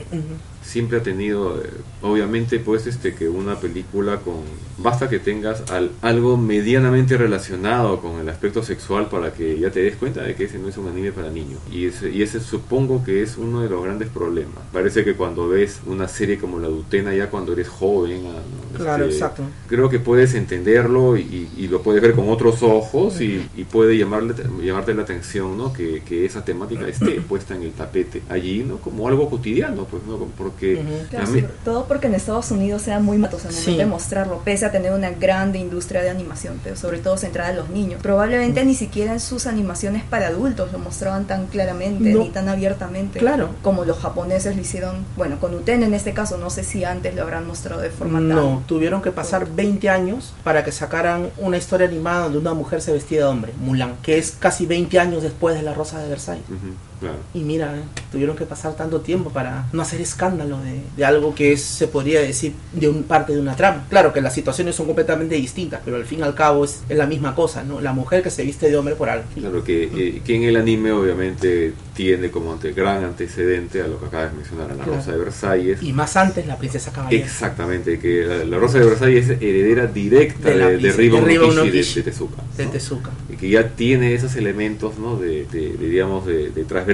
[0.63, 1.69] Siempre ha tenido, eh,
[2.02, 4.36] obviamente, pues, este que una película con...
[4.78, 9.82] Basta que tengas al- algo medianamente relacionado con el aspecto sexual para que ya te
[9.82, 11.60] des cuenta de que ese no es un anime para niños.
[11.71, 14.63] Y ese, y ese supongo que es uno de los grandes problemas.
[14.71, 18.23] Parece que cuando ves una serie como la de Utena, ya cuando eres joven...
[18.28, 18.41] ah,
[18.73, 18.78] ¿no?
[18.80, 19.43] Claro, Este, exacto.
[19.67, 23.97] creo que puedes entenderlo y, y lo puedes ver con otros ojos y, y puede
[23.97, 25.71] llamarle, llamarte la atención ¿no?
[25.73, 30.02] que, que esa temática esté puesta en el tapete allí no como algo cotidiano pues
[30.08, 33.77] no porque Mí- todo porque en Estados Unidos sea muy matos al momento Sí.
[33.77, 37.57] de mostrarlo, pese a tener una grande industria de animación, pero sobre todo centrada en
[37.57, 38.01] los niños.
[38.01, 42.19] Probablemente ni siquiera en sus animaciones para adultos lo mostraban tan claramente No.
[42.19, 43.49] ni tan abiertamente Claro.
[43.61, 47.15] como los japoneses lo hicieron, bueno, con Uten en este caso, no sé si antes
[47.15, 48.29] lo habrán mostrado de forma tan...
[48.29, 52.81] No, tuvieron que pasar 20 años para que sacaran una historia animada donde una mujer
[52.81, 56.09] se vestía de hombre, Mulan, que es casi 20 años después de La Rosa de
[56.09, 56.43] Versalles.
[56.49, 57.73] Ujú, claro Y mira,
[58.11, 61.87] tuvieron que pasar tanto tiempo para no hacer escándalo de, de algo que es, se
[61.87, 63.85] podría decir, de un parte de una trama.
[63.89, 66.97] Claro que las situaciones son completamente distintas, pero al fin y al cabo es, es
[66.97, 67.81] la misma cosa, ¿no?
[67.81, 69.25] La mujer que se viste de hombre por algo.
[69.35, 73.99] claro que, eh, que en el anime obviamente tiene como ante, gran antecedente a lo
[73.99, 74.97] que acabas de mencionar a la Claro.
[74.99, 77.23] Rosa de Versalles Y más antes, la princesa caballero.
[77.23, 81.71] exactamente que la, la Rosa de Versalles es heredera directa De la de, de, de
[81.71, 82.71] Kishi, de, de Tezuka De ¿no?
[82.71, 83.11] Tezuka.
[83.31, 85.17] y que ya tiene esos elementos ¿no?
[85.17, 86.92] de, de- de, digamos de, de transgresión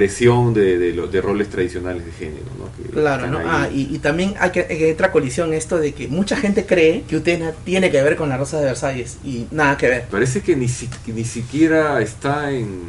[0.54, 2.70] de, de, lo- de roles tradicionales de género ¿no?
[2.92, 3.40] Claro, ¿no?
[3.46, 7.04] Ah, y, y también hay que, hay otra colisión esto de que mucha gente cree
[7.08, 10.06] que Utena tiene que ver con la Rosa de Versalles y nada que ver.
[10.10, 12.80] parece que ni, si- ni siquiera está en,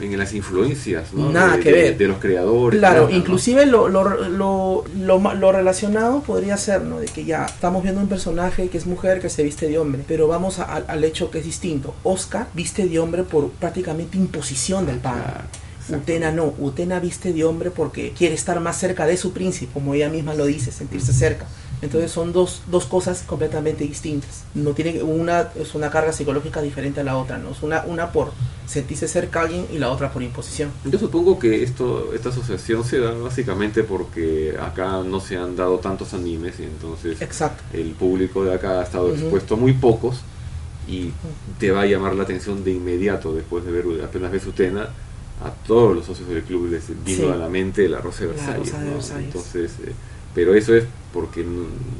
[0.00, 1.30] en las influencias ¿no?
[1.30, 1.98] Nada de, que de- ver.
[1.98, 6.98] de los creadores Claro, nada, inclusive lo, lo, lo, lo, relacionado podría ser, ¿no?
[6.98, 10.02] De que ya estamos viendo un personaje que es mujer que se viste de hombre,
[10.08, 11.94] pero vamos a- al- al hecho que es distinto.
[12.02, 15.22] Oscar viste de hombre por prácticamente imposición del padre.
[15.22, 15.61] Claro.
[15.88, 19.94] Utena no, Utena viste de hombre porque quiere estar más cerca de su príncipe, como
[19.94, 21.46] ella misma lo dice, sentirse cerca.
[21.82, 24.44] Entonces son dos, dos cosas completamente distintas.
[24.54, 27.50] No tiene una es una carga psicológica diferente a la otra, ¿no?
[27.50, 28.32] Es una una por
[28.66, 30.70] sentirse cerca a alguien y la otra por imposición.
[30.84, 35.78] Yo supongo que esto esta asociación se da básicamente porque acá no se han dado
[35.78, 37.64] tantos animes y entonces Exacto.
[37.72, 40.20] el público de acá ha estado expuesto a muy pocos
[40.88, 41.10] y
[41.58, 44.88] te va a llamar la atención de inmediato después de ver apenas ves Utena
[45.44, 47.30] a todos los socios del club les vino Sí.
[47.32, 48.74] a la mente la Rosa de La Versalles,
[49.12, 49.18] ¿no?
[49.18, 49.92] Entonces eh,
[50.34, 51.44] pero eso es porque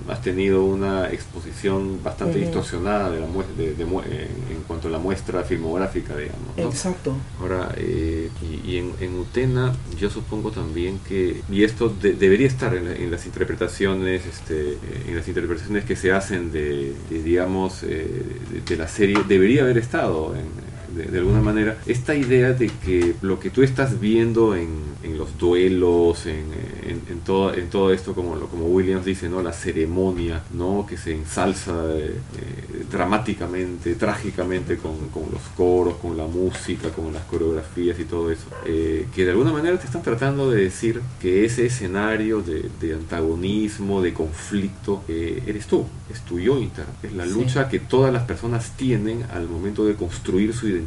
[0.08, 3.26] has tenido una exposición bastante distorsionada de la
[3.58, 6.62] de- de mue- en, cuanto a la muestra filmográfica digamos ¿no?
[6.64, 7.12] Exacto.
[7.38, 12.46] Ahora, eh, y, y en, en Utena yo supongo también que, y esto de- debería
[12.46, 14.78] estar en, la- en las interpretaciones, este, eh,
[15.08, 18.06] en las interpretaciones que se hacen de, digamos, eh,
[18.50, 22.68] de, de la serie, debería haber estado en- de, de alguna manera, esta idea de
[22.84, 24.68] que lo que tú estás viendo en,
[25.02, 26.44] en los duelos, en,
[26.86, 29.42] en, en todo, en todo esto, como, como Williams dice, ¿no?
[29.42, 30.86] la ceremonia, ¿no?
[30.88, 37.12] que se ensalza eh, eh, dramáticamente, trágicamente con, con los coros, con la música, con
[37.12, 41.00] las coreografías y todo eso, eh, que de alguna manera te están tratando de decir
[41.20, 46.92] que ese escenario de, de antagonismo, de conflicto, eh, eres tú, es tu yo interno,
[47.02, 47.32] es la Sí.
[47.32, 50.81] lucha que todas las personas tienen al momento de construir su identidad,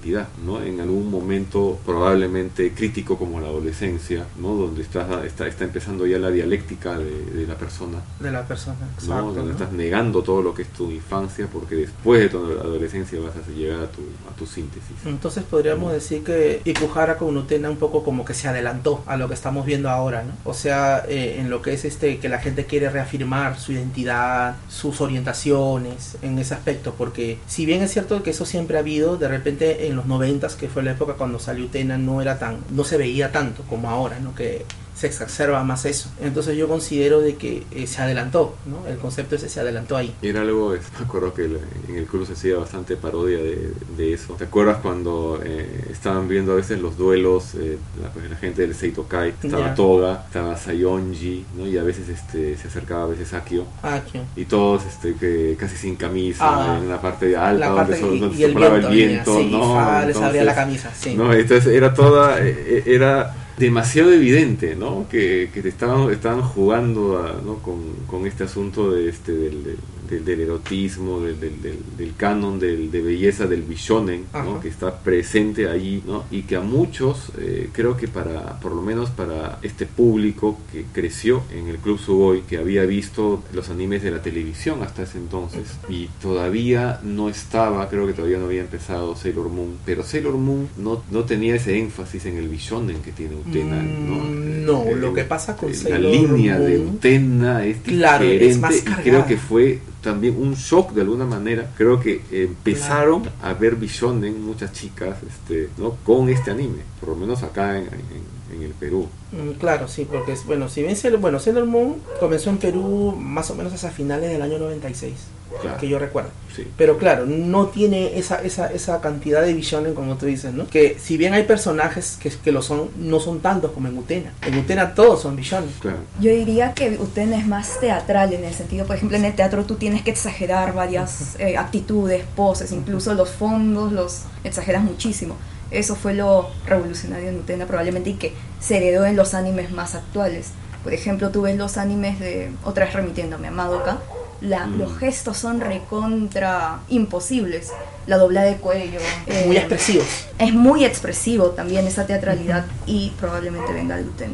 [0.46, 0.62] ¿no?
[0.62, 4.56] En algún momento probablemente crítico como la adolescencia, ¿no?
[4.56, 8.78] Donde está, está, está empezando ya la dialéctica de, de la persona, De la persona.
[9.06, 9.52] Donde ¿no?
[9.52, 13.52] estás negando todo lo que es tu infancia porque después de tu adolescencia vas a
[13.52, 14.98] llegar a tu, a tu síntesis.
[15.06, 19.28] Entonces podríamos decir que Ikuhara con Utena un poco como que se adelantó a lo
[19.28, 20.34] que estamos viendo ahora, ¿no?
[20.44, 24.56] O sea, eh, en lo que es este que la gente quiere reafirmar su identidad,
[24.70, 29.18] sus orientaciones en ese aspecto, porque si bien es cierto que eso siempre ha habido,
[29.18, 32.58] de repente en los noventas, que fue la época cuando salió Utena, no era tan,
[32.72, 34.34] no se veía tanto como ahora, ¿no?
[34.36, 36.10] Que se exacerba más eso.
[36.22, 38.88] Entonces yo considero de que eh, se adelantó, ¿no?
[38.88, 40.16] El concepto ese se adelantó ahí.
[40.22, 41.44] Era algo, me acuerdo que
[41.90, 44.36] en el club se hacía bastante parodia de, de eso.
[44.36, 48.62] ¿Te acuerdas cuando eh, estaban viendo a veces los duelos, eh, la, pues, la gente
[48.62, 49.76] del Seito Kai, estaba.
[49.76, 51.68] Toga, estaba Sayonji, ¿no?
[51.68, 53.66] y a veces este, se acercaba a veces Akio,
[54.12, 54.22] ¿qué?
[54.38, 56.78] y todos este, que casi sin camisa, Ah.
[56.82, 59.36] en la parte alta La donde, parte so- y, donde y el viento, el viento,
[59.36, 59.76] venía, sí, ¿no?
[59.76, 61.16] fa, les abría la Entonces, camisa, sí.
[61.16, 61.34] ¿no?
[61.34, 65.08] Entonces era toda, eh, era demasiado evidente, ¿no?
[65.10, 67.56] Que, que estaban, estaban jugando ¿no?
[67.62, 69.78] con, con este asunto de este del-
[70.10, 74.60] del, del erotismo, del, del, canon del, de belleza del bishonen, ¿no?
[74.62, 76.24] Que está presente ahí, ¿no?
[76.32, 80.86] y que a muchos, eh, creo que para, por lo menos para este público que
[80.94, 85.18] creció en el Club Sugoi, que había visto los animes de la televisión hasta ese
[85.18, 90.36] entonces, y todavía no estaba, creo que todavía no había empezado Sailor Moon, pero Sailor
[90.38, 94.16] Moon no, no tenía ese énfasis en el bishonen que tiene Utena, ¿no?
[94.16, 98.24] Mm, no, Eh, lo que pasa con la Sailor línea de Moon- Utena es Claro,
[98.26, 101.70] es diferente más y creo que fue también un shock de alguna manera.
[101.78, 105.98] Creo que empezaron a ver Bishonen muchas chicas este, ¿no?
[106.06, 109.08] con este anime, por lo menos acá en, en- en el Perú.
[109.34, 113.50] Mm, Claro, sí, porque bueno, si bien Sailor, bueno, Sailor Moon comenzó en Perú más
[113.52, 115.14] o menos hacia finales del año 96,
[115.62, 115.78] Claro.
[115.78, 116.30] que yo recuerdo.
[116.56, 116.68] Sí.
[116.78, 120.68] Pero claro, no tiene esa, esa, esa cantidad de visiones como tú dices, ¿no?
[120.68, 124.34] Que si bien hay personajes que, que lo son, no son tantos como en Utena.
[124.42, 125.72] En Utena todos son visiones.
[125.80, 125.98] Claro.
[126.22, 129.66] Yo diría que Utena es más teatral en el sentido, por ejemplo, en el teatro
[129.66, 135.36] tú tienes que exagerar varias eh, actitudes, poses, incluso los fondos los exageras muchísimo.
[135.72, 139.96] Eso fue lo revolucionario en Utena probablemente y que se heredó en los animes más
[139.96, 140.52] actuales.
[140.84, 143.98] Por ejemplo, tú ves los animes de, otra vez remitiéndome a Madoka,
[144.42, 144.78] la, Mm.
[144.80, 147.72] los gestos son recontra imposibles.
[148.08, 149.00] La dobla de cuello.
[149.28, 150.06] eh, Muy expresivos.
[150.38, 154.34] Es muy expresivo también esa teatralidad y probablemente venga de Utena.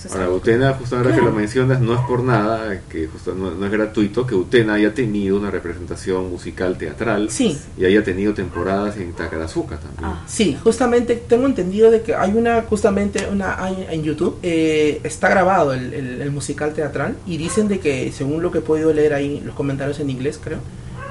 [0.00, 0.30] Eso es Ahora.
[0.30, 3.70] Utena, justo ahora que lo mencionas, no es por nada, que justo no, no es
[3.72, 7.58] gratuito, que Utena haya tenido una representación musical teatral Sí.
[7.76, 10.04] y haya tenido temporadas en Takarazuka también.
[10.04, 10.24] Ah.
[10.26, 15.28] Sí, justamente tengo entendido de que hay una, justamente una hay en YouTube, eh, está
[15.28, 18.92] grabado el, el- el musical teatral y dicen de que, según lo que he podido
[18.94, 20.58] leer ahí, los comentarios en inglés creo,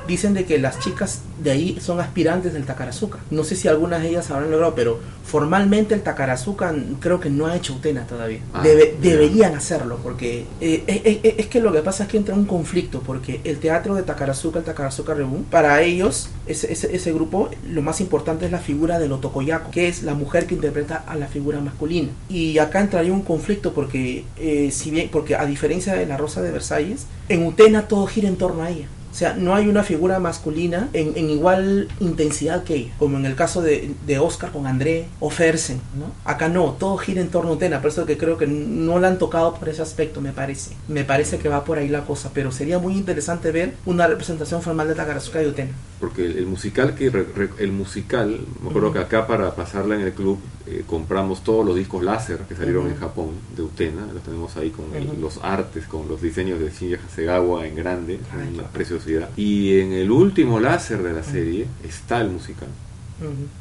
[0.09, 3.19] dicen de que las chicas de ahí son aspirantes del Takarazuka.
[3.31, 7.45] No sé si algunas de ellas habrán logrado, pero formalmente el Takarazuka creo que no
[7.45, 8.39] ha hecho Utena todavía.
[8.53, 12.17] Ah, Debe- deberían hacerlo, porque eh, eh, eh, es que lo que pasa es que
[12.17, 16.93] entra un conflicto, porque el teatro de Takarazuka, el Takarazuka Rebu, para ellos, ese, ese,
[16.95, 20.55] ese grupo, lo más importante es la figura del otokoyako, que es la mujer que
[20.55, 22.09] interpreta a la figura masculina.
[22.27, 24.25] Y acá entraría un conflicto porque,
[24.71, 28.35] si bien, porque a diferencia de la Rosa de Versalles, en Utena todo gira en
[28.37, 28.87] torno a ella.
[29.11, 33.25] O sea, no hay una figura masculina en, en igual intensidad que ella, como en
[33.25, 36.13] el caso de, de Oscar con André o Fersen, ¿no?
[36.29, 39.07] Acá no, todo gira en torno a Utena, por eso que creo que no la
[39.07, 40.75] han tocado por ese aspecto, me parece.
[40.87, 44.61] Me parece que va por ahí la cosa, pero sería muy interesante ver una representación
[44.61, 45.71] formal de Takarazuka y Utena.
[45.99, 48.97] Porque el, el musical que re- re- el musical, me acuerdo Ujú.
[48.97, 52.83] que acá para pasarla en el club eh, compramos todos los discos láser que salieron
[52.85, 52.93] Ujú.
[52.93, 55.19] en Japón de Utena, los tenemos ahí con el- Ujú.
[55.19, 58.61] los artes, con los diseños de Shinya Hasegawa en grande, Ay, qué-
[59.37, 62.67] Y en el último láser de la serie está el musical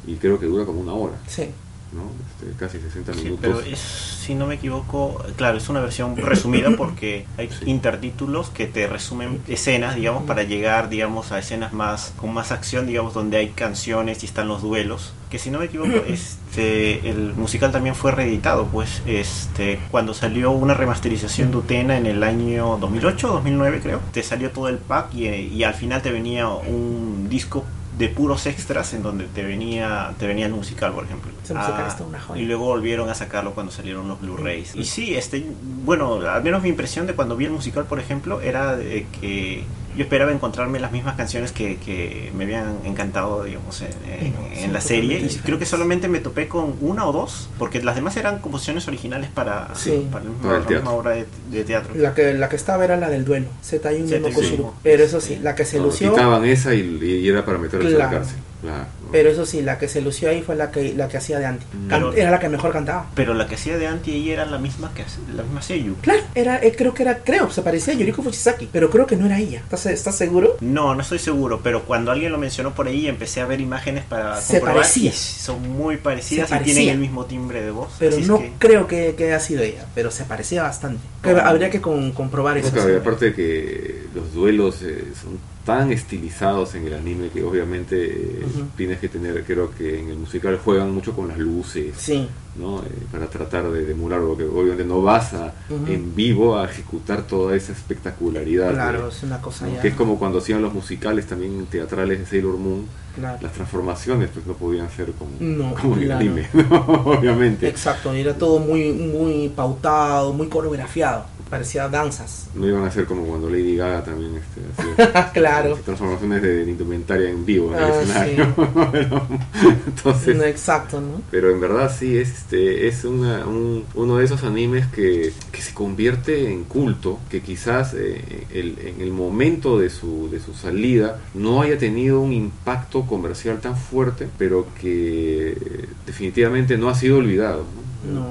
[0.07, 1.47] y creo que dura como una hora, Sí.
[1.91, 2.03] ¿no?
[2.47, 3.41] Este, casi 60 Sí, minutos.
[3.41, 7.65] pero es, si no me equivoco, claro, es una versión resumida porque hay Sí.
[7.69, 12.87] intertítulos que te resumen escenas, digamos, para llegar, digamos, a escenas más con más acción,
[12.87, 15.13] digamos, donde hay canciones y están los duelos.
[15.29, 20.51] Que si no me equivoco, este, el musical también fue reeditado, pues, este, cuando salió
[20.51, 25.13] una remasterización de Utena en el año 2008, 2009 creo, te salió todo el pack
[25.13, 27.65] y, y al final te venía un disco
[27.99, 31.31] de puros extras en donde te venía te venía el musical por ejemplo.
[31.53, 32.41] Ah, está una joya.
[32.41, 34.73] y luego volvieron a sacarlo cuando salieron los Blu-rays.
[34.75, 35.45] Y sí este
[35.83, 39.65] bueno al menos mi impresión de cuando vi el musical por ejemplo era de que
[39.99, 44.47] yo esperaba encontrarme las mismas canciones que, que me habían encantado digamos en, en- No,
[44.47, 47.83] en son la serie y creo que solamente me topé con una o dos porque
[47.83, 50.07] las demás eran composiciones originales para, Sí.
[50.11, 52.85] para la misma, Para la misma obra de, de teatro La que, la que estaba
[52.85, 54.09] era la del duelo, Zetayun
[54.57, 54.73] no.
[54.81, 56.11] Pero eso sí, la que se No, lució...
[56.11, 58.17] quitaban esa y, y era para meterlos a la Claro.
[58.23, 58.37] cárcel.
[58.61, 59.11] Claro, ¿no?
[59.11, 61.45] Pero eso sí, la que se lució ahí fue la que, la que hacía de
[61.45, 61.65] Anti.
[61.87, 63.05] Pero- era la que mejor cantaba.
[63.15, 65.03] pero la que hacía de Anti ella era la misma que
[65.35, 68.69] la misma Seiyu Claro, era, eh, creo que era, creo, se parecía a Yoriko Fujisaki,
[68.71, 69.59] pero creo que no era ella.
[69.59, 70.57] ¿Estás, estás seguro?
[70.61, 74.03] No, no estoy seguro, pero cuando alguien lo mencionó por ahí empecé a ver imágenes
[74.03, 75.09] para Se comprobar parecía.
[75.09, 77.93] y son muy parecidas Se y tienen el mismo timbre de voz.
[77.99, 81.01] Pero no que- creo que, que haya sido ella, pero se parecía bastante.
[81.23, 82.71] Habría que con- comprobar eso.
[82.71, 82.93] Claro, sí.
[82.95, 85.39] y aparte de que los duelos eh, son
[85.69, 87.95] tan estilizados en el anime que obviamente
[88.41, 92.27] eh, tienes que tener, creo que en el musical juegan mucho con las luces, Sí,
[92.55, 92.79] ¿no?
[92.79, 95.53] Eh, para tratar de, de emular, porque obviamente no vas a
[95.87, 98.71] en vivo a ejecutar toda esa espectacularidad.
[98.73, 99.75] claro, de- es una cosa ¿no?
[99.75, 99.81] ya.
[99.81, 103.37] Que es como cuando hacían los musicales también teatrales de Sailor Moon, claro.
[103.41, 106.47] las transformaciones pues no podían ser como, No, como el anime,
[107.05, 107.67] obviamente.
[107.67, 111.25] Exacto, era todo muy, muy pautado, muy coreografiado.
[111.49, 112.47] Parecía danzas.
[112.53, 114.61] No iban a ser como cuando Lady Gaga también este,
[115.03, 115.79] hacía claro.
[115.83, 118.53] transformaciones de, de indumentaria en vivo en el Ah, escenario.
[118.55, 119.27] Bueno,
[119.87, 121.21] entonces, No, exacto, ¿no?
[121.31, 125.61] pero en verdad sí es Este es una- un- uno de esos animes que, que
[125.61, 130.53] se convierte en culto, que quizás eh, el- en el momento de su, de su
[130.53, 135.57] salida no haya tenido un impacto comercial tan fuerte, pero que
[136.05, 137.63] definitivamente no ha sido olvidado.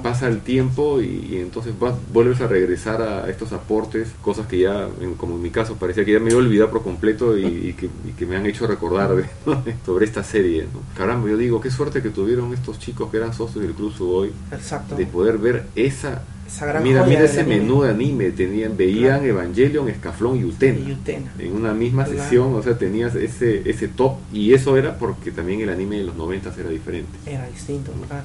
[0.02, 4.60] Pasa el tiempo y, y entonces vas- vuelves a regresar a estos aportes, cosas que
[4.60, 7.44] ya, en- como en mi caso, parecía que ya me había olvidado por completo y,
[7.44, 9.26] y que, y que me han hecho recordar de-
[9.86, 10.62] sobre esta serie.
[10.72, 10.80] ¿no?
[10.96, 14.30] Caramba, yo digo, qué suerte que tuvieron estos chicos que eran socios del Club Suboy
[14.52, 14.96] Exacto.
[14.96, 16.22] de poder ver esa...
[16.46, 17.58] Esa gran mira, mira ese anime.
[17.58, 19.24] menú de anime, tenían, veían Claro.
[19.26, 20.78] Evangelion, Escaflón y Utena.
[20.78, 21.30] Y Utena.
[21.38, 22.22] En una misma Claro.
[22.22, 26.04] sesión, o sea, tenías ese, ese top y eso era porque también el anime de
[26.04, 27.10] los 90 era diferente.
[27.26, 28.24] Era distinto, claro.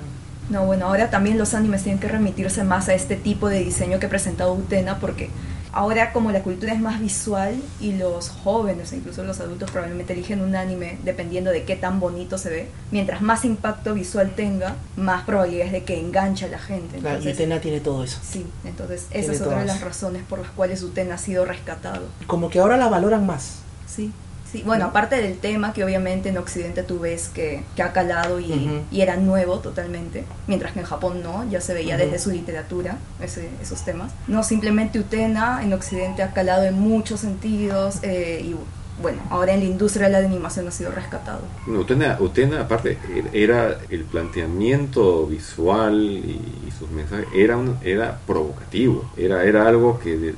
[0.50, 4.00] No, bueno, ahora también los animes tienen que remitirse más a este tipo de diseño
[4.00, 5.30] que ha presentado Utena porque
[5.72, 10.14] ahora como la cultura es más visual y los jóvenes e incluso los adultos probablemente
[10.14, 14.76] eligen un anime dependiendo de qué tan bonito se ve, mientras más impacto visual tenga,
[14.96, 16.98] más probabilidades de que enganche a la gente.
[16.98, 18.20] Entonces, Utena tiene todo eso.
[18.24, 21.46] Sí, entonces Tiene esa es otra de las razones por las cuales Utena ha sido
[21.46, 22.04] rescatado.
[22.28, 23.60] Como que ahora la valoran más.
[23.88, 24.12] Sí,
[24.54, 24.64] sí.
[24.66, 24.90] Bueno, ¿No?
[24.92, 29.02] aparte del tema que obviamente en Occidente tú ves que, que ha calado y, y
[29.02, 33.50] era nuevo totalmente, mientras que en Japón no, ya se veía desde su literatura ese-
[33.62, 34.14] esos temas.
[34.28, 38.56] No, simplemente Utena en Occidente ha calado en muchos sentidos eh, y
[39.02, 41.42] bueno, ahora en la industria de la animación ha sido rescatado.
[41.68, 43.00] Utena, Utena, aparte,
[43.34, 50.00] era el planteamiento visual y, y sus mensajes, era, un- era provocativo, era, era algo
[50.00, 50.34] que de-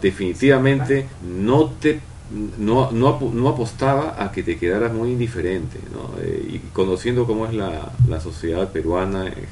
[0.00, 2.00] definitivamente no te
[2.58, 6.10] no, no, no apostaba a que te quedaras muy indiferente, ¿no?
[6.22, 9.46] Eh, y conociendo cómo es la, la sociedad peruana en gen-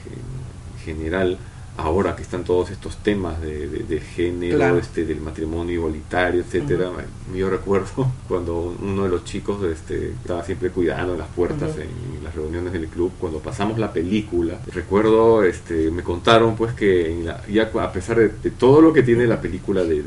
[0.84, 1.38] general,
[1.76, 4.78] ahora que están todos estos temas de, de- de género, Claro.
[4.78, 6.90] este, del matrimonio igualitario, etcétera.
[7.34, 12.34] Yo recuerdo cuando uno de los chicos este, estaba siempre cuidando las puertas en las
[12.34, 17.46] reuniones del club, cuando pasamos la película, recuerdo, este, me contaron pues que en la-
[17.46, 20.02] ya a pesar de, de todo lo que tiene la película de,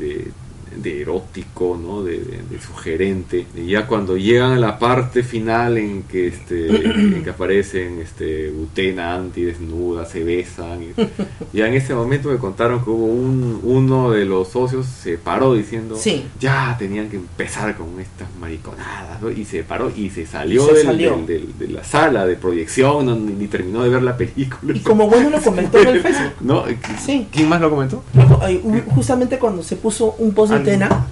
[0.76, 2.02] de- erótico, ¿no?
[2.02, 6.66] De, de- de sugerente, y ya cuando llegan a la parte final en que este
[6.68, 10.88] en que aparecen este Utena antidesnuda, se besan, y,
[11.56, 15.54] ya en ese momento me contaron que hubo un uno de los socios se paró
[15.54, 16.24] diciendo Sí.
[16.40, 19.30] ya tenían que empezar con estas mariconadas, ¿no?
[19.30, 21.16] y se paró y se salió, Y se del- salió.
[21.16, 24.72] del- del- de la sala de proyección, no, ni, ni terminó de ver la película.
[24.76, 26.32] Y como bueno lo comentó en el Facebook.
[26.40, 26.64] ¿No?
[27.04, 27.26] Sí.
[27.32, 28.02] ¿Quién más lo comentó?
[28.94, 30.52] Justamente cuando se puso un post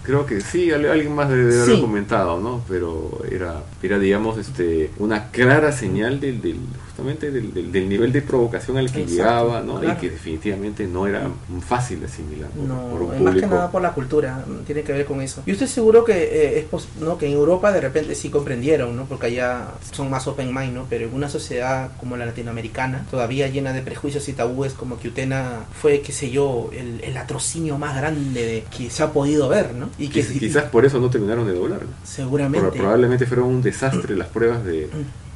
[0.03, 1.81] Creo que sí, al- alguien más debe de haberlo Sí.
[1.81, 2.63] comentado, ¿no?
[2.69, 6.57] Pero era, era digamos, este, una clara señal del, del
[6.93, 9.81] justamente del, del- del nivel de provocación al que Exacto, llegaba, ¿no?
[9.81, 9.97] claro.
[9.99, 11.27] Y que definitivamente no era
[11.67, 13.47] fácil de asimilar por, No, por un es más que público.
[13.55, 15.43] nada por la cultura, mm, tiene que ver con eso.
[15.47, 18.95] Yo estoy seguro que eh, es pos- no que en Europa de repente sí comprendieron,
[18.95, 19.05] ¿no?
[19.07, 20.87] Porque allá son más open mind, ¿no?
[20.91, 25.09] Pero en una sociedad como la latinoamericana, todavía llena de prejuicios y tabúes, como que
[25.09, 29.49] Utena fue, qué sé yo, el, el atrocinio más grande de, que se ha podido
[29.49, 29.89] ver, ¿no?
[29.99, 31.83] Y que Quiz- Quizás por eso no terminaron de doblar.
[31.83, 31.89] ¿no?
[32.05, 34.89] seguramente Proba- Probablemente fueron un desastre las pruebas de,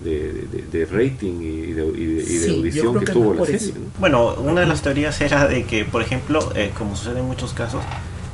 [0.02, 3.34] de, de- de rating y de, y de- y de Sí, audición que que tuvo
[3.34, 3.72] la serie.
[3.74, 3.80] ¿no?
[3.98, 7.52] Bueno, una de las teorías era de que, por ejemplo, eh, como sucede en muchos
[7.54, 7.82] casos,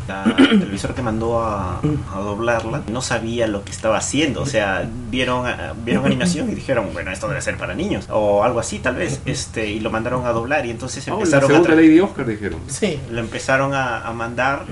[0.09, 4.43] la televisora que mandó a, a doblarla no sabía lo que estaba haciendo.
[4.43, 8.07] O sea, vieron, ah, vieron animación y dijeron, bueno, esto debe ser para niños.
[8.11, 9.21] O algo así, tal vez.
[9.27, 11.55] este Y lo mandaron a doblar y entonces Ah, la empezaron a...
[11.55, 12.59] segunda tra- Lady Oscar dijeron.
[12.67, 12.99] Sí.
[13.13, 14.65] Lo empezaron a, a mandar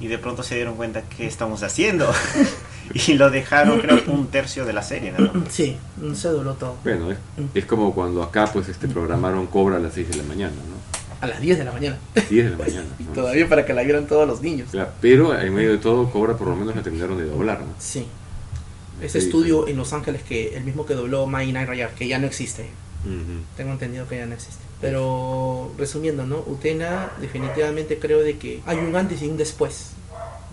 [0.00, 2.12] y de pronto se dieron cuenta que estamos haciendo.
[3.08, 5.12] y lo dejaron, creo que un tercio de la serie.
[5.12, 5.30] más.
[5.50, 5.76] Sí,
[6.14, 6.76] se dobló todo.
[6.84, 7.18] Bueno, es,
[7.54, 10.92] es como cuando acá pues este programaron Cobra a las 6 de la mañana, ¿no?
[11.20, 11.98] A las 10 de la mañana.
[12.30, 12.86] 10 de la mañana.
[12.98, 13.12] ¿no?
[13.12, 14.68] Todavía para que la vieran todos los niños.
[14.72, 17.66] Claro, pero en medio de todo Cobra por lo menos la terminaron de doblar, ¿no?
[17.78, 18.06] Sí.
[19.00, 22.06] Ese Sí, estudio en Los Ángeles, que el mismo que dobló Mighty Night Rayar, que
[22.06, 22.62] ya no existe.
[23.04, 23.42] Ujú.
[23.56, 24.62] Tengo entendido que ya no existe.
[24.80, 26.38] Pero resumiendo, ¿no?
[26.46, 29.90] Utena definitivamente creo de que hay un antes y un después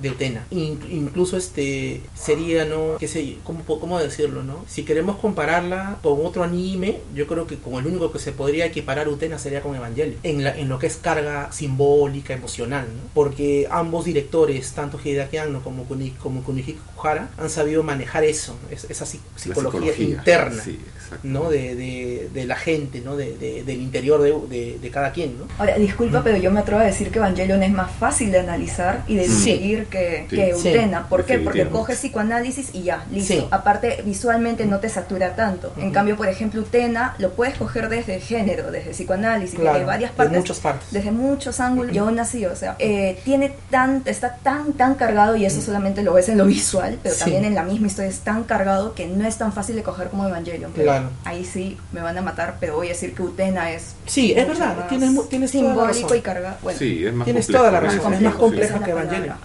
[0.02, 0.45] de Utena.
[0.52, 2.97] In- incluso este sería, ¿no?
[3.00, 4.64] qué sé, yo, ¿cómo, ¿cómo decirlo, no?
[4.68, 8.66] Si queremos compararla con otro anime, yo creo que con el único que se podría
[8.66, 10.18] equiparar Utena sería con Evangelion.
[10.24, 13.10] En, la, en lo que es carga simbólica, emocional, ¿no?
[13.14, 18.56] Porque ambos directores, tanto Hideaki Anno como, Kuni, como Kunihiko Kuhara, han sabido manejar eso,
[18.72, 20.62] es- esa psi- La psicología, interna.
[20.64, 20.80] Sí.
[21.24, 21.50] ¿no?
[21.50, 23.16] De, de, de la gente, ¿no?
[23.18, 25.45] De, de- del interior de, de, de cada quien, ¿no?
[25.58, 29.04] Ahora, disculpa, pero yo me atrevo a decir que Evangelion es más fácil de analizar
[29.08, 29.54] y de Sí.
[29.54, 30.36] digerir que, Sí.
[30.36, 30.70] que Sí.
[30.70, 31.08] Utena.
[31.08, 31.40] ¿Por qué?
[31.40, 33.34] Porque coge psicoanálisis y ya, listo.
[33.34, 33.48] Sí.
[33.52, 35.74] Aparte, visualmente no te satura tanto.
[35.78, 40.12] En cambio, por ejemplo, Utena lo puedes coger desde género, desde psicoanálisis, Claro, desde varias
[40.12, 40.38] partes.
[40.38, 40.92] muchas partes.
[40.92, 41.94] Desde muchos ángulos.
[41.96, 46.04] Y aún así, o sea, eh, tiene tan, está tan, tan cargado, y eso solamente
[46.04, 47.22] lo ves en lo visual, pero Sí.
[47.22, 50.10] también en la misma historia es tan cargado que no es tan fácil de coger
[50.10, 50.72] como Evangelion.
[50.74, 51.10] Pero Claro.
[51.26, 53.96] Ahí sí me van a matar, pero voy a decir que Utena es.
[54.06, 56.18] Sí, es verdad, tienes tienes toda la simbólico razón.
[56.18, 56.56] y cargado.
[56.62, 59.36] Bueno, Sí, es más Tienes complejo toda la razón, es más complejo que Evangelion.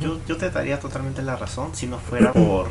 [0.00, 2.68] Yo, yo te daría totalmente la razón si no fuera por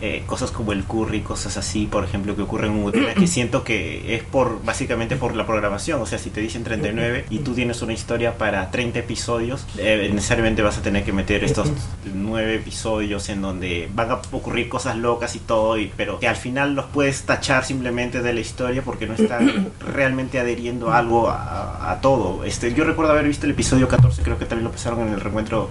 [0.00, 3.64] eh, cosas como el curry, cosas así, por ejemplo, que ocurren en Utena, que siento
[3.64, 6.00] que es por básicamente por la programación.
[6.00, 10.10] O sea, si te dicen 39 y tú tienes una historia para 30 episodios, eh,
[10.12, 11.70] necesariamente vas a tener que meter estos
[12.12, 16.36] 9 episodios en donde van a ocurrir cosas locas y todo, y, pero que al
[16.36, 21.90] final los puedes tachar simplemente de la historia porque no están realmente adheriendo algo a,
[21.90, 22.44] a todo.
[22.44, 25.20] Este, yo recuerdo haber visto el episodio 14, creo que también lo pasaron en el
[25.20, 25.70] reencuentro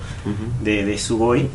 [0.61, 1.49] de, de Sugoi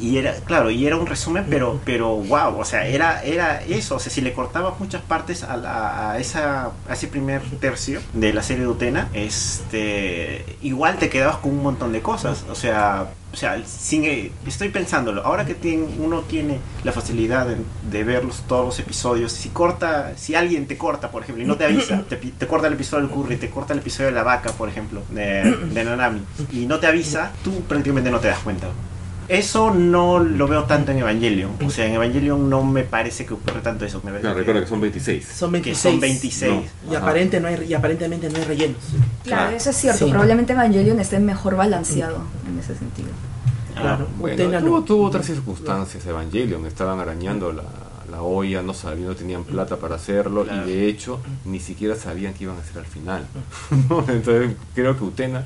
[0.00, 3.96] y era claro y era un resumen pero pero wow o sea era era eso
[3.96, 8.00] o sea si le cortabas muchas partes a, la- a esa a ese primer tercio
[8.14, 12.54] de la serie de Utena este igual te quedabas con un montón de cosas o
[12.54, 14.04] sea o sea, sin,
[14.46, 17.46] estoy pensándolo, ahora que tiene- uno tiene la facilidad
[17.90, 21.46] de, ver los- todos los episodios, si corta, si alguien te corta, por ejemplo, y
[21.46, 24.14] no te avisa, te, te corta el episodio del curry, te corta el episodio de
[24.16, 26.20] la vaca, por ejemplo, de, de Nanami,
[26.52, 28.66] y no te avisa, tú prácticamente no te das cuenta.
[29.28, 33.34] Eso no lo veo tanto en Evangelion, o sea, en Evangelion no me parece que
[33.34, 33.98] ocurre tanto eso.
[33.98, 35.24] Me parece Claro, que- recuerda que son 26.
[35.26, 35.78] Son que 26.
[35.92, 36.52] son 26.
[36.90, 37.02] Y, Ajá.
[37.04, 38.78] aparente no hay, y aparentemente no hay rellenos.
[39.24, 39.56] Claro, Claro.
[39.56, 40.04] eso es cierto.
[40.04, 40.10] Sí.
[40.10, 42.18] Probablemente Evangelion esté mejor balanceado
[42.48, 43.08] en ese sentido.
[43.76, 44.06] Ah, Claro.
[44.18, 44.84] Bueno, Utena tuvo, no.
[44.84, 47.62] tuvo otras circunstancias, Evangelion, estaban arañando la,
[48.10, 50.68] la olla, no sabían, no tenían plata para hacerlo Claro.
[50.68, 53.24] y de hecho ni siquiera sabían qué iban a hacer al final.
[53.88, 54.00] ¿no?
[54.08, 55.42] Entonces creo que Utena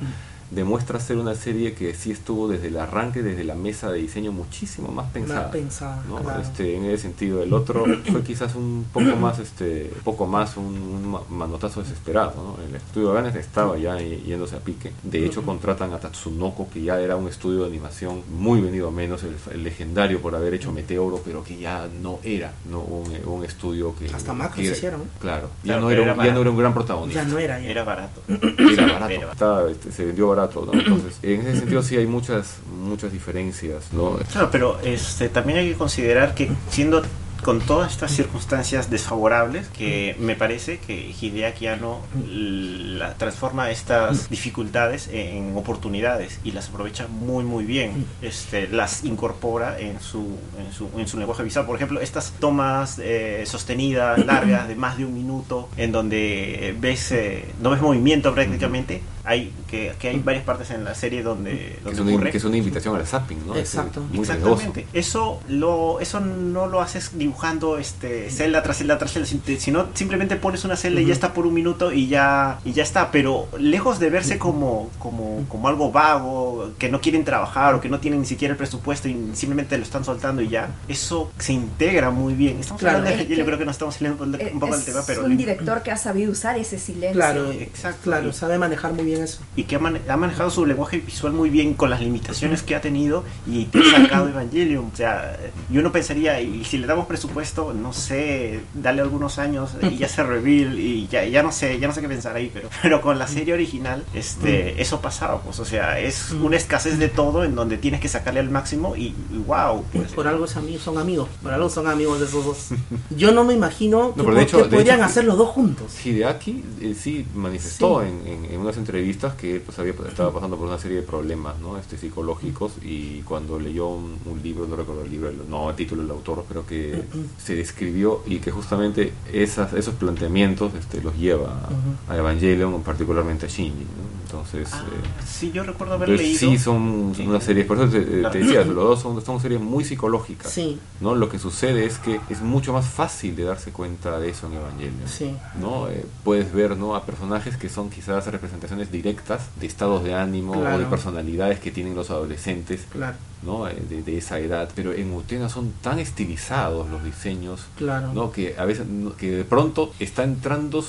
[0.51, 4.31] demuestra ser una serie que sí estuvo desde el arranque, desde la mesa de diseño
[4.31, 5.41] muchísimo más pensada.
[5.43, 6.17] Más pensada, ¿no?
[6.17, 6.41] claro.
[6.41, 10.65] este, en ese sentido, el otro fue quizás un poco más, este, poco más un,
[10.65, 12.33] un ma- manotazo desesperado.
[12.57, 12.63] ¿no?
[12.67, 14.91] El estudio Ganes estaba ya yéndose a pique.
[15.03, 18.91] De hecho, contratan a Tatsunoko, que ya era un estudio de animación muy venido a
[18.91, 22.79] menos, el, el legendario por haber hecho Meteoro, pero que ya no era ¿no?
[22.81, 24.05] Un, un estudio que.
[24.13, 25.01] Hasta macros que era- hicieron.
[25.19, 27.23] Claro, ya, Claro, no era, era un- ya no era un gran protagonista.
[27.23, 27.67] Ya no era ya.
[27.69, 28.21] Era barato.
[28.27, 30.73] Era barato, Era estaba, este, se vendió barato, ¿no?
[30.73, 34.17] Entonces, en ese sentido sí hay muchas, muchas diferencias, ¿no?
[34.31, 37.01] Claro, pero este, también hay que considerar que siendo
[37.43, 45.09] con todas estas circunstancias desfavorables, que me parece que Hideaki Anno la, transforma estas dificultades
[45.11, 48.05] en oportunidades y las aprovecha muy muy bien.
[48.21, 51.65] Este, las incorpora en su, en su, en su lenguaje visual.
[51.65, 57.11] Por ejemplo, estas tomas eh, sostenidas, largas, de más de un minuto, en donde ves
[57.11, 59.01] eh, no ves movimiento prácticamente.
[59.29, 62.31] Hay que, que hay varias partes en la serie donde, Que donde es, una, ocurre.
[62.31, 63.55] que es una invitación al zapping, ¿no?
[63.57, 63.99] Exacto.
[64.01, 64.53] Muy riesgoso.
[64.53, 64.87] Exactamente.
[64.97, 69.87] Eso lo eso no lo haces dibujando este celda tras celda tras celda, sin- sino
[69.93, 73.11] simplemente pones una celda y ya está por un minuto y ya y ya está,
[73.11, 77.89] pero lejos de verse como como como algo vago, que no quieren trabajar o que
[77.89, 81.51] no tienen ni siquiera el presupuesto y simplemente lo están soltando y ya, eso se
[81.53, 82.59] integra muy bien.
[82.59, 82.99] Estamos Claro.
[82.99, 85.01] hablando de Es que- yo creo que nos estamos saliendo un poco del es tema,
[85.05, 87.13] pero un director que ha sabido usar ese silencio.
[87.19, 87.99] Claro, Exacto.
[88.03, 89.39] claro, sabe manejar muy bien eso.
[89.55, 92.75] y que ha, mane- ha manejado su lenguaje visual muy bien con las limitaciones que
[92.75, 94.89] ha tenido y te ha sacado Evangelion.
[94.93, 95.37] O sea,
[95.71, 100.07] y uno pensaría, y si le damos presupuesto, no sé, dale algunos años y ya
[100.09, 103.01] se reveal y ya, ya no sé, ya no sé qué pensar ahí, pero, pero
[103.01, 107.43] con la serie original, este, eso pasaba, pues, o sea, es una escasez de todo
[107.43, 110.11] en donde tienes que sacarle al máximo y, y wow, pues.
[110.13, 112.67] Por algo es ami- son amigos, por algo son amigos de esos dos.
[113.15, 115.49] Yo no me imagino que, pero de hecho- que de podrían hecho- hacer los dos
[115.49, 116.05] juntos.
[116.05, 118.07] Hideaki eh, sí manifestó Sí.
[118.07, 118.97] En, en- en unas entrevistas
[119.37, 121.77] que pues, había, estaba pasando por una serie de problemas ¿no?
[121.77, 125.75] este, psicológicos y cuando leyó un, un libro, no recuerdo el libro, el- no el
[125.75, 127.03] título del autor, pero que
[127.43, 131.69] se describió y que justamente esas, esos planteamientos este, los lleva
[132.07, 133.83] a, a Evangelion, particularmente a Shinji.
[133.83, 134.17] ¿no?
[134.27, 136.57] Entonces, Ah, eh, sí, yo recuerdo haber entonces leído.
[136.57, 137.25] sí son Sí.
[137.25, 140.51] unas series, por eso te, te decía, los dos son, son series muy psicológicas.
[140.51, 141.15] Sí, ¿no?
[141.15, 144.53] Lo que sucede es que es mucho más fácil de darse cuenta de eso en
[144.55, 145.07] Evangelion.
[145.07, 145.33] sí.
[145.61, 145.87] ¿no?
[145.89, 146.95] Eh, puedes ver ¿no?
[146.95, 151.71] a personajes que son quizás representaciones directas de estados de ánimo o de personalidades que
[151.71, 153.67] tienen los adolescentes Claro, ¿no?
[153.67, 154.69] Eh, de, de esa edad.
[154.75, 158.13] Pero en Utena son tan estilizados los diseños claro.
[158.13, 158.31] ¿no?
[158.31, 158.85] que a veces
[159.17, 160.83] que de pronto está entrando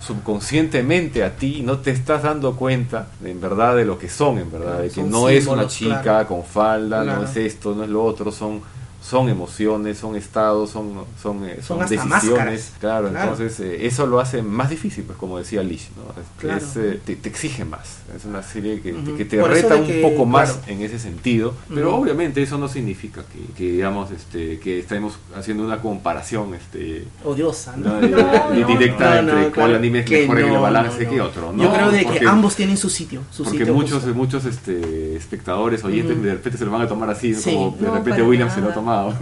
[0.00, 4.38] subconscientemente a ti y no te estás dando cuenta en verdad de lo que son
[4.38, 7.88] en verdad de que no es una chica con falda no es esto no es
[7.88, 8.60] lo otro son
[9.04, 12.08] son emociones, son estados, son, son, eh, Son son, decisiones.
[12.08, 12.72] máscaras.
[12.80, 13.30] Claro, Claro.
[13.32, 16.04] entonces eh, eso lo hace más difícil, pues como decía Lish, ¿no?
[16.38, 16.56] Claro.
[16.56, 17.98] es, eh, te, te exige más.
[18.16, 19.16] Es una serie que, Ujú.
[19.16, 20.72] que te Por reta un que, poco más claro.
[20.72, 22.02] en ese sentido, pero Ujú.
[22.02, 27.76] obviamente eso no significa que, que, digamos este que estemos haciendo una comparación este Odiosa,
[27.76, 28.00] ¿no?
[28.00, 28.08] ¿no?
[28.08, 31.52] No, Di- no, directa entre cuál anime es que mejor en el balance que otro,
[31.52, 31.62] ¿no?
[31.62, 35.16] Yo creo de Porque- que ambos tienen su sitio, su porque sitio muchos muchos este
[35.16, 36.24] espectadores oyentes Ujú.
[36.24, 37.52] de repente se lo van a tomar así Sí.
[37.52, 38.74] como de repente para William se lo ha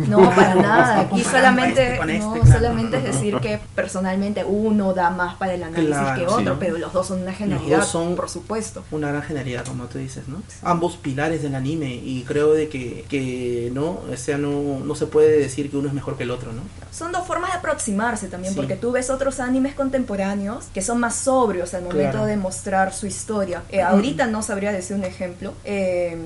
[0.09, 1.01] No, para nada.
[1.01, 2.53] Aquí comparando solamente, este con este, no, claro.
[2.53, 6.57] solamente es decir que personalmente uno da más para el análisis Claro, que otro, sí.
[6.61, 8.85] pero los dos son una Los dos son- por supuesto.
[8.91, 10.43] Una gran genialidad, como tú dices, ¿no?
[10.62, 15.07] Ambos pilares del anime y creo de que, que no, o sea, no, no se
[15.07, 16.62] puede decir que uno es mejor que el otro, ¿no?
[16.91, 18.59] Son dos formas de aproximarse también, Sí.
[18.61, 22.27] porque tú ves otros animes contemporáneos que son más sobrios al momento Claro.
[22.27, 23.62] de mostrar su historia.
[23.70, 25.55] Eh, ahorita no sabría decir un ejemplo.
[25.64, 26.16] Eh,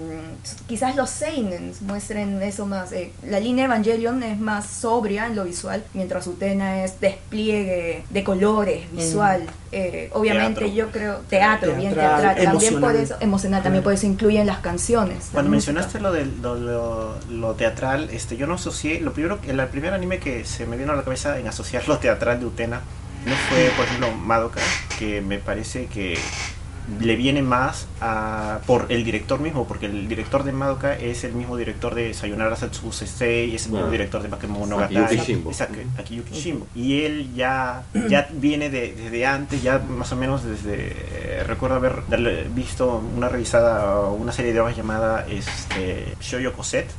[0.67, 2.93] quizás los seinen muestren eso más.
[2.93, 8.25] Eh, la línea Evangelion es más sobria en lo visual, mientras Utena es despliegue de
[8.25, 9.47] colores, visual.
[9.73, 10.75] Eh, obviamente Teatro.
[10.77, 12.45] yo creo teatro, bien Teatral, teatral.
[12.45, 12.97] También por emocional.
[13.05, 15.27] eso emocional, también por eso incluyen las canciones.
[15.27, 19.39] la Cuando mencionaste lo, del, lo, lo- lo teatral, este, yo no asocié, lo primero,
[19.47, 22.47] el primer anime que se me vino a la cabeza en asociar lo teatral de
[22.47, 22.81] Utena
[23.27, 24.61] no fue, por ejemplo, Madoka,
[24.99, 26.17] que me parece que
[27.01, 31.33] le viene más a, por el director mismo, porque el director de Madoka es el
[31.33, 33.91] mismo director de Sayonara Satsubu Sensei, es el mismo Ah.
[33.91, 35.17] director de Bakemonogatari,
[35.99, 36.67] Akiyuki Shimbo.
[36.75, 41.77] Y él ya, ya viene de- desde antes, ya más o menos desde, eh, recuerdo
[41.77, 46.91] haber darle- visto una revisada, una serie de obras llamada este, Shoyo Cosette,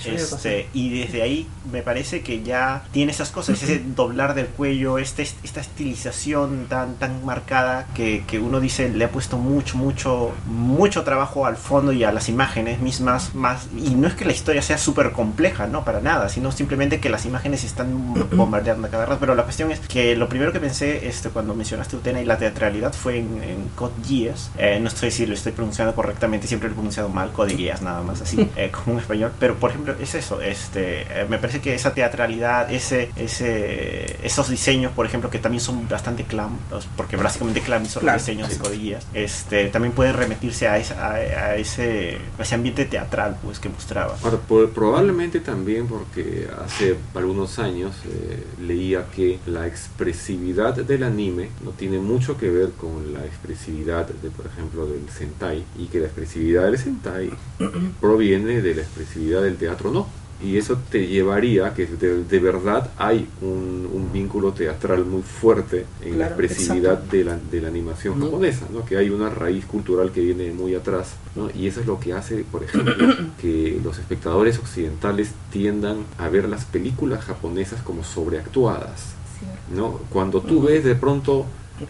[0.00, 4.46] Shoyo este, y desde ahí me parece que ya tiene esas cosas, ese doblar del
[4.46, 9.76] cuello, este, esta estilización tan, tan marcada que, que uno dice le ha puesto mucho,
[9.76, 14.24] mucho, mucho trabajo al fondo y a las imágenes mismas, más, y no es que
[14.24, 18.14] la historia sea súper compleja, no, para nada, sino simplemente que las imágenes se están
[18.32, 21.54] bombardeando a cada rato, pero la cuestión es que lo primero que pensé este, cuando
[21.54, 25.34] mencionaste Utena y la teatralidad fue en, en Code Geass, Eh, no sé si lo
[25.34, 28.94] estoy pronunciando correctamente, siempre lo he pronunciado mal, Code Geass nada más, así, eh, como
[28.94, 33.10] un español, pero por ejemplo es eso, este, eh, me parece que esa teatralidad, ese,
[33.16, 36.56] ese, esos diseños, por ejemplo, que también son bastante clam,
[36.96, 38.54] porque básicamente clam son Claro, los diseños de.
[38.58, 43.36] Code Geass, este, también pueden remitirse a, esa- a, a ese, a ese ambiente teatral
[43.42, 44.16] pues que mostraba.
[44.22, 51.48] Ahora, por- probablemente también porque hace algunos años eh, leía que la expresividad del anime
[51.64, 56.00] no tiene mucho que ver con la expresividad de, por ejemplo, del Sentai y que
[56.00, 57.30] la expresividad del Sentai
[58.00, 60.08] proviene de la expresividad del teatro no.
[60.44, 65.22] Y eso te llevaría a que de, de verdad hay un, un vínculo teatral muy
[65.22, 68.84] fuerte en la expresividad de la, de la animación japonesa, ¿no?
[68.84, 71.48] que hay una raíz cultural que viene muy atrás, ¿no?
[71.54, 72.94] y eso es lo que hace, por ejemplo,
[73.40, 79.14] que los espectadores occidentales tiendan a ver las películas japonesas como sobreactuadas.
[79.74, 80.00] ¿no?
[80.10, 81.46] Cuando tú ves de pronto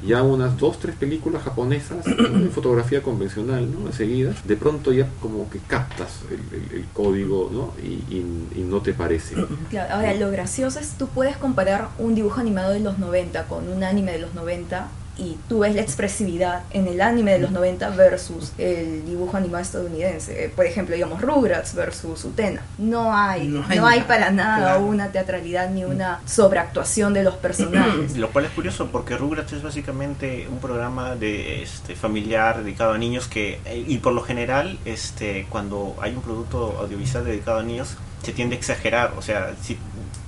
[0.06, 3.92] ya unas dos, tres películas japonesas en fotografía convencional, ¿no?
[3.92, 7.72] Seguidas, de pronto ya como que captas el, el- código, ¿no?
[7.82, 9.34] Y, y- y no te parece.
[9.70, 13.68] Claro, ahora lo gracioso es tú puedes comparar un dibujo animado de los 90 con
[13.68, 17.50] un anime de los 90 y tú ves la expresividad en el anime de los
[17.52, 20.44] 90 versus el dibujo animado estadounidense.
[20.44, 22.62] Eh, Por ejemplo, digamos Rugrats versus Utena.
[22.78, 24.84] No hay, No no hay para nada claro.
[24.84, 28.16] una teatralidad ni una sobreactuación de los personajes.
[28.16, 32.98] Lo cual es curioso porque Rugrats es básicamente un programa de este familiar dedicado a
[32.98, 37.62] niños que eh, y por lo general este cuando hay un producto audiovisual dedicado a
[37.62, 39.78] niños se tiende a exagerar, o sea, si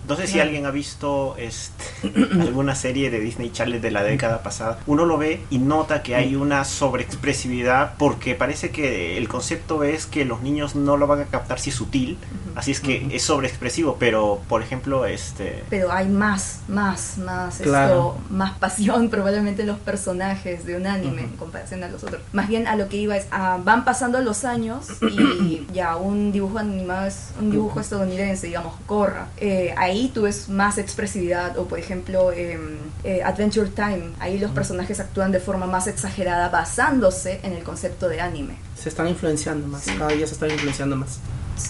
[0.09, 1.85] no sé si alguien ha visto este,
[2.41, 4.79] alguna serie de Disney Channel de la década pasada.
[4.87, 10.07] Uno lo ve y nota que hay una sobreexpresividad porque parece que el concepto es
[10.07, 12.19] que los niños no lo van a captar si es sutil,
[12.55, 18.17] así es que es sobreexpresivo, pero por ejemplo, este Pero hay más, más, más, Claro.
[18.17, 22.21] esto, más pasión probablemente en los personajes de un anime en comparación a los otros.
[22.33, 26.33] Más bien a lo que iba es, ah, van pasando los años y ya un
[26.33, 29.29] dibujo animado es un dibujo estadounidense, digamos, Corra.
[29.39, 34.51] Eh, ahí tú ves más expresividad o por ejemplo em, eh, Adventure Time, ahí los
[34.53, 38.57] personajes actúan de forma más exagerada basándose en el concepto de anime.
[38.77, 41.19] Se están influenciando más, cada día se están influenciando más.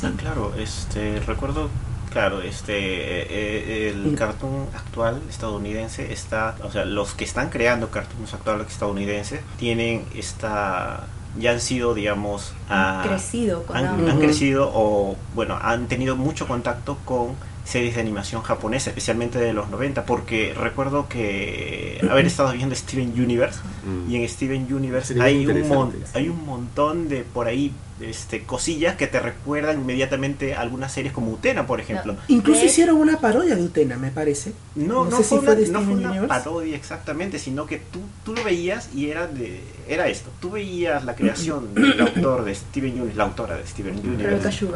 [0.03, 1.68] Ah, claro, este, recuerdo,
[2.11, 4.14] claro, este, eh, eh, el Mm.
[4.16, 11.07] cartoon actual estadounidense está, o sea, los que están creando cartoons actuales estadounidenses tienen esta,
[11.39, 16.49] ya han sido, digamos, ah, crecido con han, han crecido o, bueno, han tenido mucho
[16.49, 17.35] contacto con
[17.67, 23.12] series de animación japonesa, especialmente de los 90, porque recuerdo que haber estado viendo Steven
[23.21, 24.11] Universe Mm.
[24.11, 28.42] y en Steven Universe Sería hay un, mon- hay un montón de por ahí este,
[28.42, 32.16] cosillas que te recuerdan inmediatamente a algunas series como Utena, por ejemplo.
[32.28, 34.53] Incluso hicieron una parodia de Utena, me parece.
[34.74, 38.01] No, No no, sé fue, si una, no fue una parodia exactamente, sino que tú,
[38.24, 40.30] tú lo veías y era de era esto.
[40.40, 44.66] Tú veías la creación del autor de Steven Universe, la autora de Steven Universe,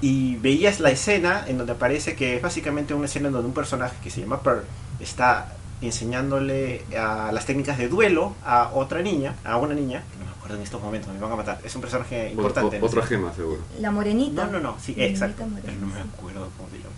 [0.00, 3.54] y veías la escena en donde aparece que es básicamente una escena en donde un
[3.54, 4.62] personaje que se llama Pearl
[5.00, 10.24] está enseñándole a las técnicas de duelo a otra niña, a una niña, que no
[10.26, 11.58] me acuerdo en estos momentos, me van a matar.
[11.64, 12.80] Es un personaje importante.
[12.80, 13.60] O- otra gema, seguro.
[13.80, 14.46] La morenita.
[14.46, 15.46] no, no, no, sí, Morenita, exacto.
[15.46, 16.90] morena, Pero no me acuerdo cómo se llama.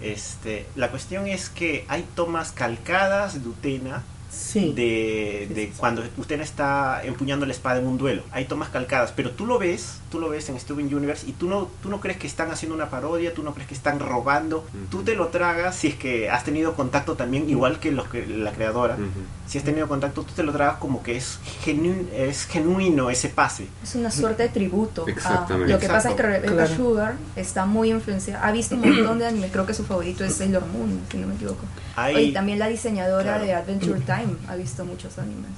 [0.00, 4.72] Este, la cuestión es que hay tomas calcadas de Utena Sí.
[4.74, 5.78] de, de sí, sí.
[5.78, 8.22] cuando Utena está empuñando la espada en un duelo.
[8.30, 11.48] Hay tomas calcadas, pero tú lo ves, tú lo ves en Steven Universe y tú
[11.48, 14.66] no, tú no crees que están haciendo una parodia, tú no crees que están robando,
[14.90, 18.26] tú te lo tragas si es que has tenido contacto también, igual que los que
[18.26, 18.94] la creadora.
[18.94, 19.04] Ujú.
[19.46, 23.30] Si has tenido contacto, tú te lo tragas como que es, genu- es genuino ese
[23.30, 23.66] pase.
[23.82, 25.06] Es una suerte de tributo.
[25.06, 25.72] a- Exactamente.
[25.72, 26.46] lo que pasa es que Exacto.
[26.48, 26.76] Rebecca Claro.
[26.76, 28.46] Sugar está muy influenciada.
[28.46, 29.48] Ha visto un montón de anime.
[29.48, 31.64] Creo que su favorito es Sailor Moon, si no me equivoco.
[31.96, 33.44] Hay, Oye, también la diseñadora Claro.
[33.44, 34.17] de Adventure Time
[34.48, 35.50] ha visto muchos animes.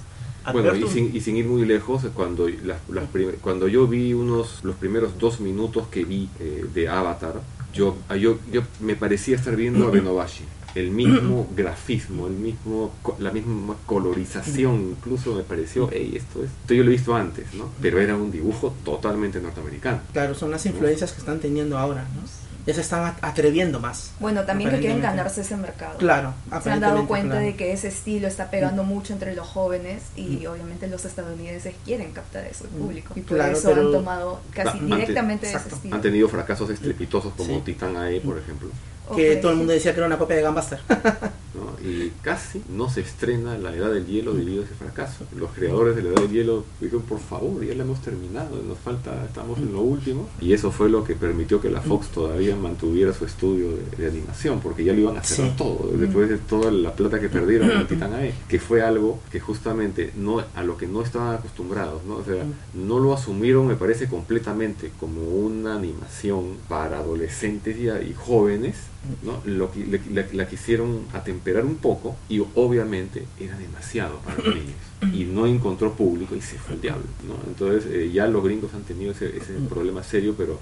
[0.52, 4.14] Bueno, y sin, y sin ir muy lejos, cuando, las, las prim- cuando yo vi
[4.14, 7.40] unos los primeros dos minutos que vi eh, de Avatar,
[7.74, 10.44] yo, ah, yo, yo me parecía estar viendo a Renovashi.
[10.74, 16.50] El mismo grafismo, el mismo, la misma colorización, incluso me pareció, hey, esto es.
[16.62, 17.68] Esto yo lo he visto antes, ¿no?
[17.82, 20.00] Pero era un dibujo totalmente norteamericano.
[20.12, 22.22] Claro, son las influencias que están teniendo ahora, ¿no?
[22.66, 24.12] Ya se están at- atreviendo más.
[24.20, 25.96] Bueno, también que quieren ganarse ese mercado.
[25.98, 27.46] Claro, Se han dado cuenta claro.
[27.46, 32.12] de que ese estilo está pegando mucho entre los jóvenes y obviamente los estadounidenses quieren
[32.12, 33.12] captar eso el Mm, público.
[33.16, 35.76] Y por claro, eso pero- han tomado casi directamente de ese exacto.
[35.76, 35.96] estilo.
[35.96, 37.62] Han tenido fracasos estrepitosos como Sí.
[37.64, 38.68] Titan AE, por ejemplo.
[39.08, 40.78] O Que todo el mundo decía que era una copia de Gunbuster.
[41.84, 45.24] Y casi no se estrena La Edad del Hielo debido a ese fracaso.
[45.36, 48.78] Los creadores de La Edad del Hielo dijeron, por favor, ya la hemos terminado, nos
[48.78, 50.28] falta, estamos en lo último.
[50.40, 54.08] Y eso fue lo que permitió que la Fox todavía mantuviera su estudio de, de
[54.10, 55.42] animación, porque ya lo iban a Sí.
[55.56, 59.40] todo, después de toda la plata que perdieron en Titan AE, que fue algo que
[59.40, 62.16] justamente no a lo que no estaban acostumbrados, ¿no?
[62.16, 68.14] O sea, no lo asumieron, me parece, completamente como una animación para adolescentes y, y
[68.14, 68.76] jóvenes,
[69.22, 69.40] ¿no?
[69.44, 74.76] Lo, le- la, la quisieron atemperar un poco y obviamente era demasiado para los niños
[75.12, 77.34] y no encontró público y se fue el diablo, ¿no?
[77.46, 80.58] Entonces eh, ya los gringos han tenido ese, ese problema serio, pero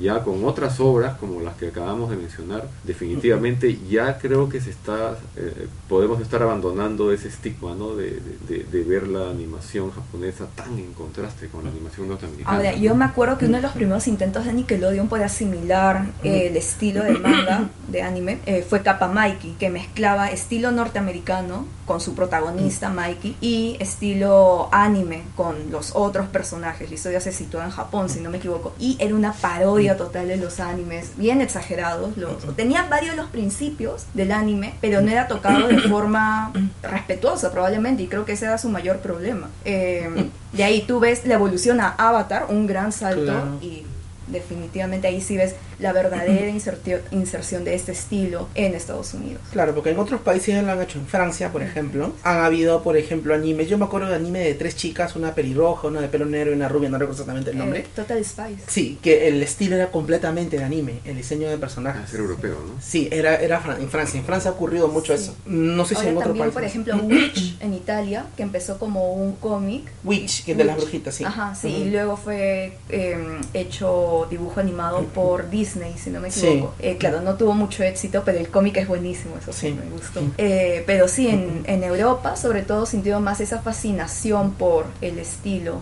[0.00, 4.70] ya con otras obras como las que acabamos de mencionar, definitivamente ya creo que se
[4.70, 7.94] está, eh, podemos estar abandonando ese estigma, ¿no?
[7.94, 12.56] De, de- de- de ver la animación japonesa tan en contraste con la animación norteamericana.
[12.56, 16.46] Ahora, yo me acuerdo que uno de los primeros intentos de Nickelodeon por asimilar eh,
[16.48, 22.00] el estilo del manga de anime eh, fue Kappa Mikey, que mezclaba estilo norteamericano con
[22.00, 26.88] su protagonista Mikey y estilo anime con los otros personajes.
[26.88, 30.28] La historia se sitúa en Japón, si no me equivoco, y era una parodia total
[30.28, 32.16] de los animes, bien exagerados.
[32.16, 36.52] Los, tenían varios de los principios del anime, pero no era tocado de forma
[36.82, 39.50] respetuosa probablemente, y creo que ese era su mayor problema.
[39.64, 43.58] Eh, de ahí tú ves la evolución a Avatar, un gran salto, Claro.
[43.60, 43.84] y
[44.28, 46.48] definitivamente ahí sí ves la verdadera
[47.10, 49.42] inserción de este estilo en Estados Unidos.
[49.52, 50.98] Claro, porque en otros países ya lo han hecho.
[50.98, 53.68] En Francia, por ejemplo, han habido, por ejemplo, animes.
[53.68, 56.54] Yo me acuerdo de anime de tres chicas, una pelirroja, una de pelo negro y
[56.54, 57.80] una rubia, no recuerdo exactamente el nombre.
[57.80, 58.62] Eh, Total Spice.
[58.66, 62.10] Sí, que el estilo era completamente de anime, el diseño de Ah, personajes.
[62.10, 62.80] ser europeo, ¿no?
[62.80, 64.18] Sí, era, era fran- en Francia.
[64.20, 65.24] En Francia ha ocurrido mucho Sí.
[65.24, 65.36] eso.
[65.46, 66.54] No sé si Ahora en otro también, país.
[66.54, 69.84] por ejemplo, Witch en Italia, que empezó como un cómic.
[70.04, 71.24] Witch, que es de las brujitas, sí.
[71.24, 71.76] Ajá, sí, Ujú.
[71.82, 73.16] y luego fue eh,
[73.54, 76.46] hecho dibujo animado por Disney, si no me Sí.
[76.46, 76.74] equivoco.
[76.78, 79.72] Eh, claro, no tuvo mucho éxito, pero el cómic es buenísimo, eso sí, Sí.
[79.74, 80.20] me gustó.
[80.20, 80.32] Sí.
[80.38, 85.80] Eh, pero sí, en, en Europa, sobre todo, sintió más esa fascinación por el estilo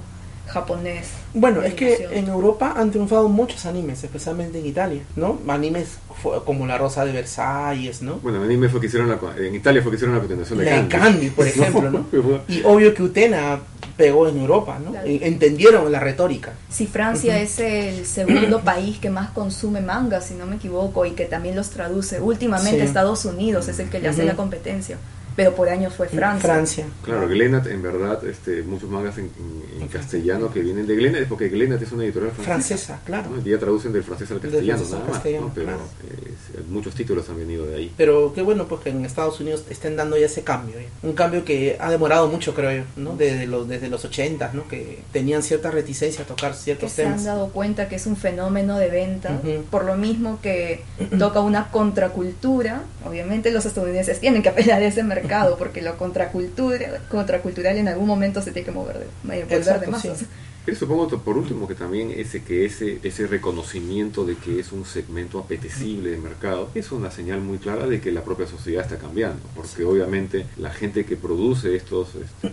[0.51, 1.09] japonés.
[1.35, 5.39] Bueno, es que en Europa han triunfado muchos animes, especialmente en Italia, ¿no?
[5.49, 5.99] Animes
[6.45, 8.17] como La Rosa de Versalles, ¿no?
[8.17, 10.65] Bueno, en anime fue que hicieron la, en Italia fue que hicieron la continuación de
[10.67, 10.89] La Candy.
[10.91, 12.05] Candy, por ejemplo,
[12.49, 13.59] Y obvio que Utena
[13.97, 14.91] pegó en Europa, ¿no?
[14.93, 15.07] Claro.
[15.07, 16.53] E- Entendieron la retórica.
[16.69, 21.13] Si Francia es el segundo país que más consume manga, si no me equivoco, y
[21.13, 22.87] que también los traduce, últimamente Sí.
[22.87, 24.97] Estados Unidos es el que le hace la competencia,
[25.41, 26.51] pero por años fue Francia.
[26.53, 26.87] Francia.
[27.03, 31.23] Claro, Glenat, en verdad, este, muchos mangas en, en- en castellano que vienen de Glenat,
[31.23, 32.53] es porque Glenat es una editorial francesa.
[32.99, 33.31] Francesa, claro.
[33.31, 33.41] ¿no?
[33.41, 35.13] Y ya traducen del francés al castellano, francés al nada más.
[35.17, 35.53] castellano, ¿no?
[35.55, 35.81] Pero claro.
[36.11, 37.95] eh, muchos títulos han venido de ahí.
[37.97, 40.89] Pero qué bueno pues que en Estados Unidos estén dando ya ese cambio, ¿eh?
[41.03, 43.17] un cambio que ha demorado mucho creo yo, ¿no?
[43.17, 44.69] Desde los, desde los 80, ¿no?
[44.69, 47.25] Que tenían cierta reticencia a tocar que ciertos se han temas.
[47.25, 49.63] dado cuenta que es un fenómeno de venta, Ujú.
[49.71, 50.83] por lo mismo que
[51.19, 52.83] toca una contracultura.
[53.07, 58.07] Obviamente los estadounidenses tienen que apelar a ese mercado porque lo contracultura, contracultural en algún
[58.07, 60.19] momento se tiene que mover de, volver de masas.
[60.19, 60.27] sí.
[60.65, 64.85] Pero supongo por último que también ese que ese ese reconocimiento de que es un
[64.85, 68.99] segmento apetecible de mercado es una señal muy clara de que la propia sociedad está
[68.99, 72.53] cambiando, porque obviamente la gente que produce estos este,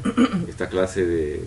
[0.49, 1.41] esta clase de,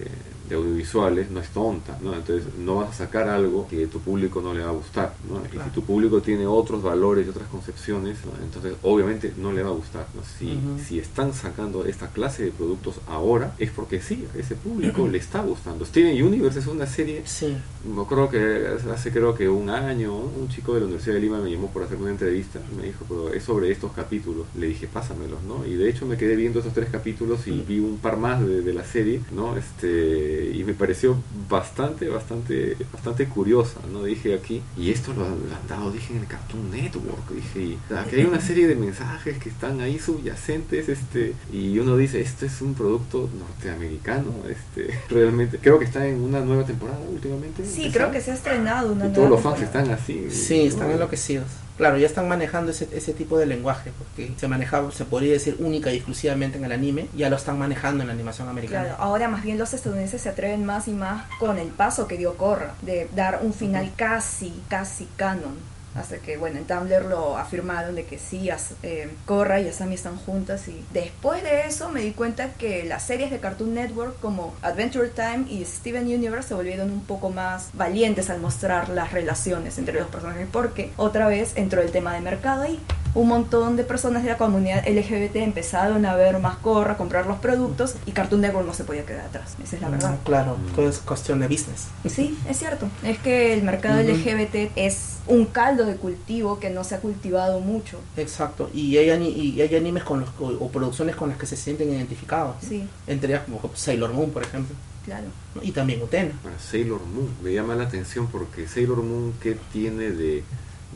[0.51, 2.15] de audiovisuales no es tonta, ¿no?
[2.15, 5.41] Entonces no vas a sacar algo que tu público no le va a gustar, ¿no?
[5.47, 8.33] Y si tu público tiene otros valores y otras concepciones, ¿no?
[8.43, 10.23] entonces obviamente no le va a gustar, ¿no?
[10.39, 15.07] Si si están sacando esta clase de productos ahora es porque sí, a ese público
[15.09, 15.85] le está gustando.
[15.85, 20.49] Steven Universe es una serie Sí, me acuerdo que hace creo que un año un
[20.49, 23.33] chico de la Universidad de Lima me llamó por hacer una entrevista me dijo, pero
[23.33, 24.47] es sobre estos capítulos.
[24.57, 25.67] Le dije, pásamelos, ¿no?
[25.67, 28.63] Y de hecho me quedé viendo esos tres capítulos y vi un par más de,
[28.63, 29.57] de la serie, ¿no?
[29.57, 31.17] Este, y me pareció
[31.49, 34.05] bastante, bastante, bastante curiosa, ¿no?
[34.05, 37.61] Dije aquí, y esto lo, han lo han dado, dije, en el Cartoon Network, dije,
[37.61, 42.21] y aquí hay una serie de mensajes que están ahí subyacentes, este, y uno dice,
[42.21, 47.65] esto es un producto norteamericano, este, realmente, creo que está en una nueva temporada últimamente.
[47.67, 49.83] Sí, creo que se ha estrenado una Y todos los fans temporada.
[49.83, 50.31] están así.
[50.31, 51.47] sí, están enloquecidos.
[51.81, 55.57] Claro, ya están manejando ese, ese tipo de lenguaje, porque se manejaba, se podría decir
[55.61, 58.89] única y exclusivamente en el anime, ya lo están manejando en la animación americana.
[58.89, 62.19] Claro, ahora más bien los estadounidenses se atreven más y más con el paso que
[62.19, 65.70] dio Korra, de dar un final casi, casi canon.
[65.95, 69.95] Hasta que, bueno, en Tumblr lo afirmaron de que sí, As- eh, Korra y Asami
[69.97, 70.69] están juntas.
[70.69, 75.09] Y después de eso me di cuenta que las series de Cartoon Network como Adventure
[75.09, 79.99] Time y Steven Universe se volvieron un poco más valientes al mostrar las relaciones entre
[79.99, 80.47] los personajes.
[80.53, 82.81] Porque otra vez entró el tema de mercado ahí.
[83.13, 87.27] Un montón de personas de la comunidad LGBT empezaron a ver más Korra, a comprar
[87.27, 89.57] los productos y Cartoon Network no se podía quedar atrás.
[89.61, 90.19] Esa es la Mm, verdad.
[90.25, 91.89] Claro, todo es cuestión de business.
[92.09, 92.89] Sí, es cierto.
[93.03, 94.01] Es que el mercado.
[94.01, 97.99] LGBT es un caldo de cultivo que no se ha cultivado mucho.
[98.17, 101.47] Exacto, y hay, ani- y hay animes con los, o, o producciones con las que
[101.47, 102.57] se sienten identificados.
[102.67, 104.75] Sí, Entre ellas como Sailor Moon, por ejemplo,
[105.05, 105.27] claro.
[105.63, 106.33] y también Utena.
[106.43, 107.29] Para Sailor Moon.
[107.43, 110.43] Me llama la atención porque Sailor Moon, ¿qué tiene de,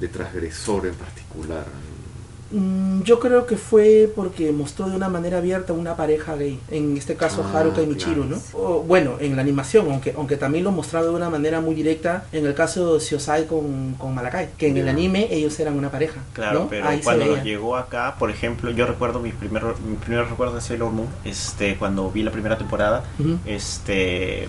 [0.00, 1.64] de transgresor en particular?
[2.50, 6.96] Mm, Yo creo que fue porque mostró de una manera abierta una pareja gay, en
[6.96, 8.36] este caso Ah, Haruka y Michiru, claro.
[8.52, 8.58] ¿no?
[8.58, 12.24] O, bueno, en la animación, aunque aunque también lo mostraba de una manera muy directa
[12.32, 14.90] en el caso de Shiosai con, con Malakai, que en el Ya.
[14.92, 16.68] anime ellos eran una pareja, Claro, ¿no?
[16.68, 20.54] pero Ahí cuando nos llegó acá, por ejemplo, yo recuerdo mis primeros mi primer recuerdo
[20.54, 23.38] de Sailor Moon, este, cuando vi la primera temporada, Ujú.
[23.46, 24.48] este,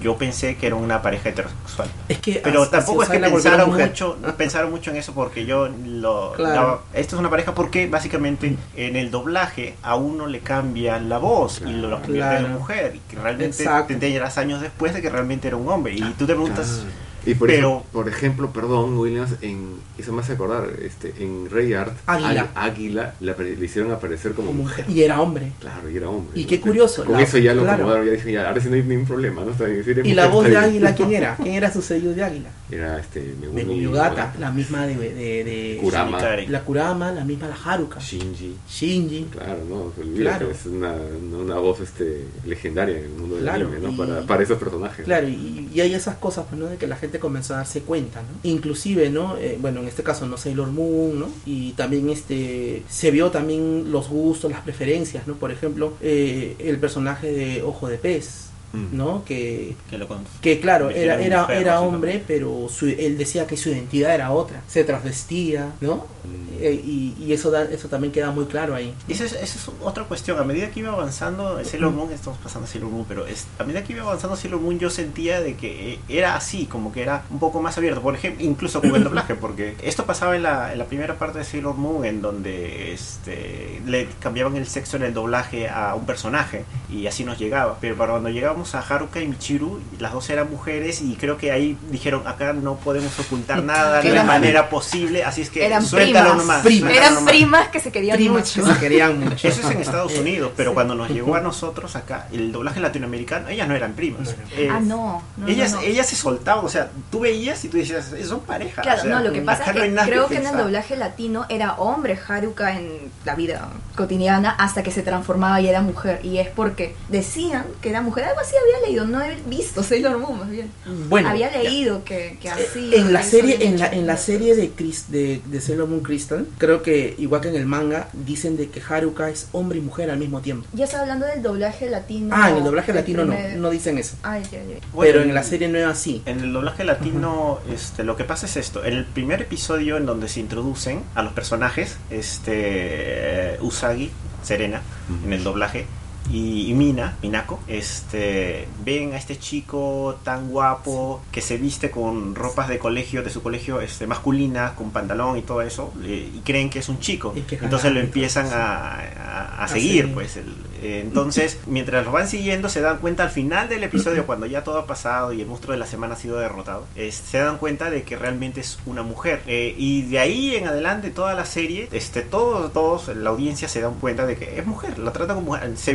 [0.00, 1.88] yo pensé que era una pareja heterosexual.
[2.08, 3.88] Es que Pero tampoco es que pensaron mujer.
[3.90, 6.54] mucho, pensaron mucho en eso porque yo lo Claro.
[6.54, 11.16] daba- esto es una pareja porque básicamente en el doblaje a uno le cambian la
[11.18, 12.48] voz y lo, convierten en Claro.
[12.58, 13.86] mujer y que realmente Exacto.
[13.88, 16.88] te enterarás años después de que realmente era un hombre y tú te preguntas Ah.
[17.24, 21.48] Y por, Pero- ejemplo, por ejemplo, perdón, Williams, en, eso me hace acordar, este, en
[21.50, 22.48] Rey Art, Águila.
[22.54, 24.84] Águ- Águila le, apare- le hicieron aparecer como, Como mujer.
[24.88, 25.52] Y era hombre.
[25.60, 26.38] Claro, y era hombre.
[26.38, 26.48] Y ¿no?
[26.48, 27.76] qué curioso, Con la- eso ya lo claro.
[27.84, 29.52] acomodaron, ya dije, ya, ahora sí no hay ningún problema, ¿no?
[29.52, 30.56] Está bien, si ¿Y la voz de.
[30.56, 31.36] Águila quién era?
[31.42, 32.48] ¿Quién era su sello de Águila?
[32.70, 36.18] Era este, Megumi Ogata, la misma de, de, de Kurama.
[36.48, 38.56] La Kurama, la misma la Haruka, Shinji.
[38.68, 39.26] Shinji.
[39.30, 40.48] Claro, no, se olvida Claro.
[40.48, 40.94] que es una,
[41.38, 43.92] una voz este, legendaria en el mundo del Claro, anime, ¿no?
[43.92, 45.04] y- Para, para esos personajes.
[45.04, 46.66] Claro, y, y hay esas cosas, pues, ¿no?
[46.66, 48.28] De que la gente comenzó a darse cuenta, ¿no?
[48.48, 49.36] Inclusive, ¿no?
[49.36, 51.28] Eh, bueno, en este caso, no Sailor Moon, ¿no?
[51.46, 55.34] Y también, este, se vio también los gustos, las preferencias, ¿no?
[55.34, 58.51] Por ejemplo, eh, el personaje de Ojo de Pez.
[58.72, 59.24] ¿No?
[59.24, 60.08] Que, que lo
[60.40, 64.30] que claro, era, era, mujer, era hombre, pero su- él decía que su identidad era
[64.32, 65.96] otra, se transvestía, ¿no?
[66.24, 66.52] Mm.
[66.64, 68.94] Eh, y, y eso, da, eso también queda muy claro ahí.
[69.08, 70.38] Esa es, es otra cuestión.
[70.38, 73.64] A medida que iba avanzando Sailor Moon, estamos pasando a Sailor Moon, pero es- a
[73.64, 77.02] medida que iba avanzando Sailor Moon, yo sentía de que eh, era así, como que
[77.02, 78.00] era un poco más abierto.
[78.00, 81.38] Por ejemplo, incluso con el doblaje, porque esto pasaba en la, en la primera parte
[81.40, 86.06] de Sailor Moon, en donde este, le cambiaban el sexo en el doblaje a un
[86.06, 87.78] personaje, y así nos llegaba.
[87.80, 91.52] Pero para cuando llegamos a Haruka y Michiru, las dos eran mujeres, y creo que
[91.52, 95.84] ahí dijeron: acá no podemos ocultar nada de Eran- manera posible, así es que Eran
[95.84, 96.36] suéltalo primas.
[96.46, 96.62] nomás.
[96.62, 96.92] Primas.
[96.92, 97.32] Eran nomás".
[97.32, 98.66] primas que se querían Primas mucho.
[98.68, 99.48] que se querían mucho.
[99.48, 100.74] Eso es en Estados Eh, Unidos, pero sí.
[100.74, 104.28] cuando nos llegó a nosotros acá, el doblaje latinoamericano, ellas no eran primas.
[104.28, 105.22] No eran Eh, Ah, no.
[105.36, 105.82] no, ellas, no, no.
[105.82, 108.82] ellas se soltaban, o sea, tú veías y tú decías, "Eh, son pareja.
[108.82, 111.46] Claro, o sea, no, lo que pasa es que creo que en el doblaje latino
[111.48, 116.20] era hombre Haruka en la vida cotidiana hasta que se transformaba y era mujer.
[116.22, 119.82] Y es porque decían que era mujer, algo así sí había leído, no he visto
[119.82, 120.70] Sailor Moon más bien.
[121.08, 122.90] Bueno, había leído que, que así.
[122.94, 126.46] en la serie en la, en la serie de, Chris, de de Sailor Moon Crystal
[126.58, 130.10] creo que igual que en el manga dicen de que Haruka es hombre y mujer
[130.10, 132.34] al mismo tiempo Ya está hablando del doblaje latino.
[132.36, 134.76] ah en el doblaje el latino no primer- no dicen eso Ay, ya, ya.
[134.92, 138.46] Bueno, pero en la serie nueva sí En el doblaje latino, este, lo que pasa
[138.46, 138.84] es esto.
[138.84, 144.10] En el primer episodio en donde se introducen a los personajes, este, Usagi,
[144.42, 144.82] Serena,
[145.24, 145.86] en el doblaje,
[146.30, 152.34] y, y Mina, Minako, este, ven a este chico tan guapo que se viste con
[152.34, 156.38] ropas de colegio, de su colegio este, masculina, con pantalón y todo eso, eh, y
[156.40, 157.32] creen que es un chico.
[157.36, 160.14] Y Entonces lo empiezan a, a- a seguir, seguir.
[160.14, 160.36] pues.
[160.36, 164.46] el- eh, entonces, mientras los van siguiendo, se dan cuenta al final del episodio, cuando
[164.46, 167.38] ya todo ha pasado y el monstruo de la semana ha sido derrotado, es- se
[167.38, 169.42] dan cuenta de que realmente es una mujer.
[169.46, 173.80] Eh, y de ahí en adelante, toda la serie, este, todos, todos, la audiencia se
[173.80, 175.92] dan cuenta de que es mujer, la trata como mujer, se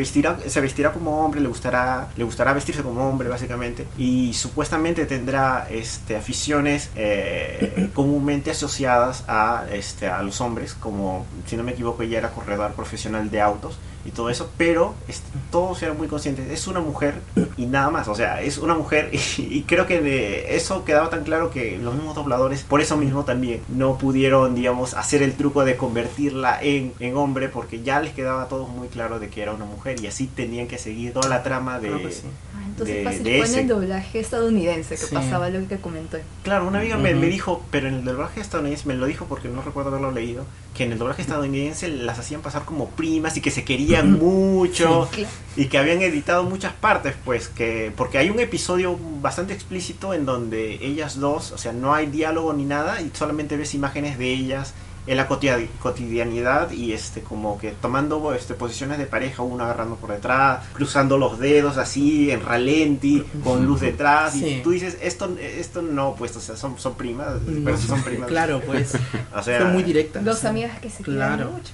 [0.47, 5.67] se vestirá como hombre, le gustará, le gustará vestirse como hombre, básicamente, y supuestamente tendrá
[5.69, 12.03] este, aficiones eh, comúnmente asociadas a, este, a los hombres, como si no me equivoco,
[12.03, 13.77] ella era corredor profesional de autos
[14.07, 17.15] y todo eso, pero este, todos eran muy conscientes, es una mujer
[17.57, 21.09] y nada más, o sea, es una mujer y, y creo que de eso quedaba
[21.09, 25.33] tan claro que los mismos dobladores, por eso mismo también, no pudieron, digamos, hacer el
[25.33, 29.27] truco de convertirla en, en hombre, porque ya les quedaba a todos muy claro de
[29.29, 31.89] que era una mujer y así tenían que seguir toda la trama de...
[32.01, 32.23] Que sí.
[32.55, 33.59] Ah, entonces de- fácil de fue en ese.
[33.61, 35.13] el doblaje estadounidense que Sí.
[35.15, 36.23] pasaba lo que comenté.
[36.43, 39.47] Claro, una amiga me, me dijo, pero en el doblaje estadounidense, me lo dijo porque
[39.49, 40.45] no recuerdo haberlo leído,
[40.77, 45.09] que en el doblaje estadounidense las hacían pasar como primas y que se querían mucho
[45.11, 45.29] Claro.
[45.55, 50.25] y que habían editado muchas partes, pues que porque hay un episodio bastante explícito en
[50.25, 54.31] donde ellas dos, o sea, no hay diálogo ni nada y solamente ves imágenes de
[54.31, 54.73] ellas
[55.07, 60.11] en la cotidianidad y este como que tomando este posiciones de pareja, uno agarrando por
[60.11, 64.45] detrás, cruzando los dedos así en ralenti, con luz detrás Sí.
[64.45, 67.87] y tú dices, esto esto no, pues, o sea, son, son primas, pero No, sí
[67.87, 68.27] son primas.
[68.27, 68.93] claro pues
[69.35, 71.35] O sea, fue muy directa Dos amigas que se Claro.
[71.35, 71.73] quieren mucho.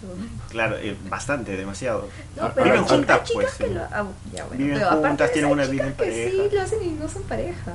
[0.49, 2.07] Claro, eh, bastante, demasiado.
[2.39, 5.33] No, pero viven juntas, pues, que lo, ah, ya, bueno, Viven pero aparte juntas, de
[5.33, 6.31] tienen una vida en chicas que pareja.
[6.49, 7.71] sí lo hacen y no son pareja.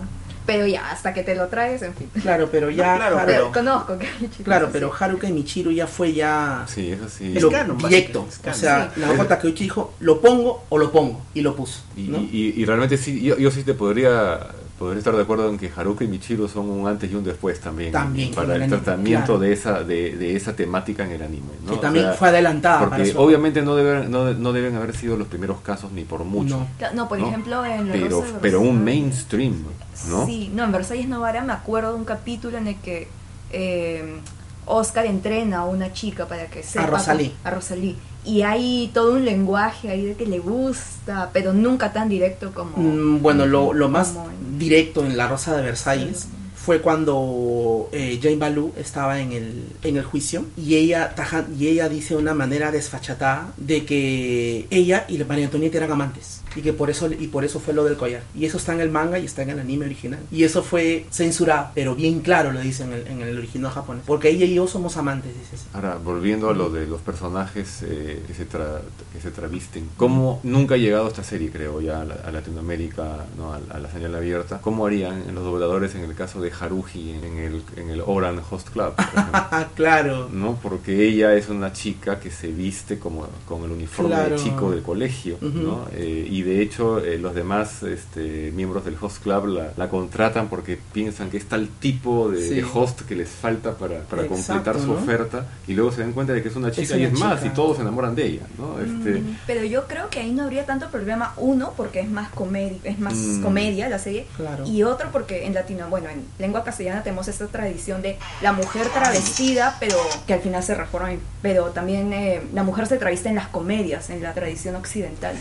[0.48, 2.08] Pero ya, hasta que te lo traes, en fin.
[2.22, 4.08] claro pero ya No, claro, Haru- Pero conozco que
[4.44, 7.34] claro pero Haruka y Michiru ya fue ya Sí, eso sí.
[7.36, 9.00] Es lo canon, directo o sea Sí.
[9.02, 12.16] la Takeuchi dijo lo pongo o lo pongo y lo puso Y, ¿no?
[12.18, 14.40] y- y realmente sí, yo, yo sí te podría,
[14.78, 17.60] podría estar de acuerdo en que Haruka y Michiru son un antes y un después
[17.60, 17.92] también.
[17.92, 19.38] También, Para el el anime, tratamiento claro.
[19.40, 21.48] de, esa, de, de esa temática en el anime.
[21.64, 21.72] ¿no?
[21.72, 24.94] que O también sea, fue adelantada para Porque obviamente no deben, no, no deben haber
[24.94, 26.66] sido los primeros casos ni por mucho.
[26.80, 26.92] No.
[26.94, 27.26] No, por ¿no?
[27.28, 29.64] ejemplo, en Pero, Rosa pero un mainstream,
[30.08, 30.26] ¿no?
[30.26, 33.08] Sí, no, en Versalles Novara me acuerdo de un capítulo en el que
[33.50, 34.20] eh,
[34.66, 36.86] Oscar entrena a una chica para que sepa.
[36.86, 37.34] Rosalí.
[37.42, 37.96] A Rosalí.
[38.28, 42.76] Y hay todo un lenguaje ahí de que le gusta, pero nunca tan directo como.
[42.76, 46.28] Mm, bueno, lo, lo más en- directo en la Rosa de Versalles Sí.
[46.54, 51.68] fue cuando eh, Jane Balú estaba en el, en el juicio y ella, taja- y
[51.68, 56.62] ella dice de una manera desfachatada de que ella y María Antonieta eran amantes y
[56.62, 58.90] que por eso y por eso fue lo del collar y eso está en el
[58.90, 62.60] manga y está en el anime original y eso fue censurado pero bien claro lo
[62.60, 65.64] dice en el, en el original japonés porque ella y yo somos amantes dice así.
[65.74, 68.80] Ahora, volviendo a lo de los personajes eh, que, se tra-
[69.12, 73.26] que se travisten, ¿cómo nunca ha llegado esta serie, creo, ya a, la- a Latinoamérica,
[73.36, 73.52] ¿no?
[73.52, 74.60] a, a la señal abierta?
[74.60, 78.70] ¿Cómo harían los dobladores en el caso de Haruji en el, en el Oran Host
[78.70, 78.92] Club?
[79.74, 80.58] claro ¿no?
[80.62, 84.36] Porque ella es una chica que se viste como con el uniforme Claro.
[84.36, 85.58] de chico del colegio, Ujú.
[85.58, 85.86] ¿no?
[85.92, 90.48] Eh, y de hecho eh, los demás este, miembros del host club la, la contratan
[90.48, 92.54] porque piensan que es tal tipo de, Sí.
[92.56, 94.94] de host que les falta para, para Exacto, completar su ¿no?
[94.94, 97.44] oferta y luego se dan cuenta de que es una chica y una es más
[97.44, 98.78] y todos se enamoran de ella, ¿no?
[98.80, 101.32] Este, Mm, Pero yo creo que ahí no habría tanto problema.
[101.38, 103.42] Uno, porque es más comedia, es más Mm.
[103.42, 104.26] comedia la serie.
[104.36, 104.64] Claro.
[104.66, 108.86] Y otro, porque en latino, bueno, en lengua castellana tenemos esta tradición de la mujer
[108.88, 111.10] travestida, pero que al final se reforma.
[111.42, 115.36] Pero también eh, la mujer se traviste en las comedias, en la tradición occidental.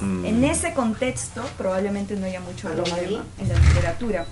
[0.00, 3.22] Mm, En ese contexto probablemente no haya mucho ¿A lo problema María?
[3.38, 4.26] en la literatura.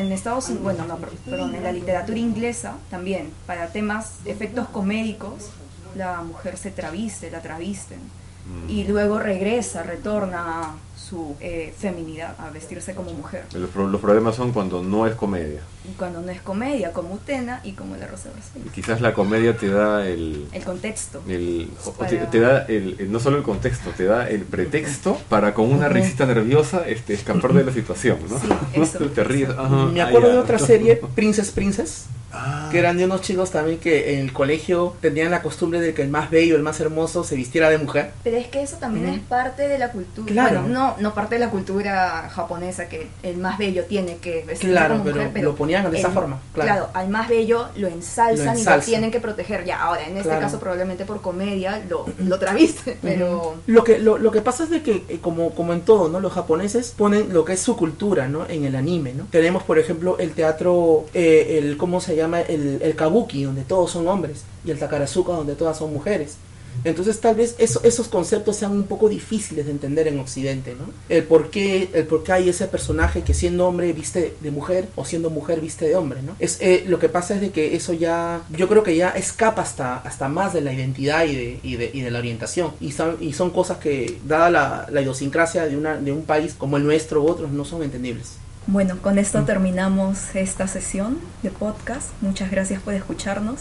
[0.00, 4.68] En Estados Unidos, bueno, no, per- perdón, en la literatura inglesa también, para temas, efectos
[4.68, 5.50] comédicos,
[5.94, 7.98] la mujer se traviste, la travisten.
[7.98, 8.70] mm.
[8.70, 10.74] Y luego regresa, retorna a
[11.10, 13.42] su eh, feminidad, a vestirse como mujer.
[13.52, 15.60] los, los problemas son cuando no es comedia.
[15.90, 19.12] Y cuando no es comedia, como Utena y como La Rosa de Y quizás la
[19.12, 21.20] comedia te da el, El contexto.
[21.26, 25.18] el- Para- te, te da el, el- no solo el contexto, te da el pretexto
[25.28, 28.38] para con una risita nerviosa este, escapar de la situación, ¿no?
[28.38, 29.50] Sí, eso, te ríes.
[29.50, 30.34] ajá, Me ah, acuerdo ya.
[30.34, 32.68] de otra serie, Princess Princess, Ah.
[32.70, 36.02] Que eran de unos chicos también que en el colegio tenían la costumbre de que
[36.02, 38.12] el más bello, el más hermoso se vistiera de mujer.
[38.22, 40.30] Pero es que eso también es parte de la cultura.
[40.32, 40.60] Claro.
[40.62, 44.70] Bueno, no, no parte de la cultura japonesa que el más bello tiene que vestir
[44.70, 46.88] Claro, como pero mujer, pero lo ponían de esa el- forma, claro.
[46.94, 49.64] al más bello lo ensalzan, Lo y lo tienen que proteger.
[49.64, 50.40] Ya, ahora, en este Claro.
[50.42, 53.56] caso probablemente por comedia lo, lo traviste, pero...
[53.66, 56.20] Lo que, lo, lo que pasa es de que, eh, como, como en todo, ¿no?
[56.20, 58.46] Los japoneses ponen lo que es su cultura, ¿no?
[58.48, 59.26] En el anime, ¿no?
[59.30, 62.40] Tenemos, por ejemplo, el teatro, eh, el, ¿cómo se llama?
[62.40, 66.36] El, el kabuki, donde todos son hombres, y el takarazuka, donde todas son mujeres.
[66.84, 70.86] Entonces tal vez eso- esos conceptos sean un poco difíciles de entender en Occidente, ¿no?
[71.08, 74.88] El por qué, el por qué hay ese personaje que siendo hombre viste de mujer
[74.96, 76.36] o siendo mujer viste de hombre, ¿no?
[76.38, 79.62] Es, eh, lo que pasa es de que eso ya, yo creo que ya escapa
[79.62, 82.72] hasta, hasta más de la identidad y de, y de, y de la orientación.
[82.80, 86.54] Y son, y son cosas que, dada la, la idiosincrasia de, una, de un país
[86.56, 88.32] como el nuestro u otros, no son entendibles.
[88.66, 92.08] Bueno, con esto terminamos esta sesión de podcast.
[92.20, 93.60] Muchas gracias por escucharnos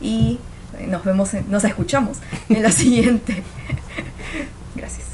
[0.00, 0.38] y
[0.86, 2.18] nos vemos, en, nos escuchamos
[2.48, 3.42] en la siguiente.
[4.74, 5.07] Gracias.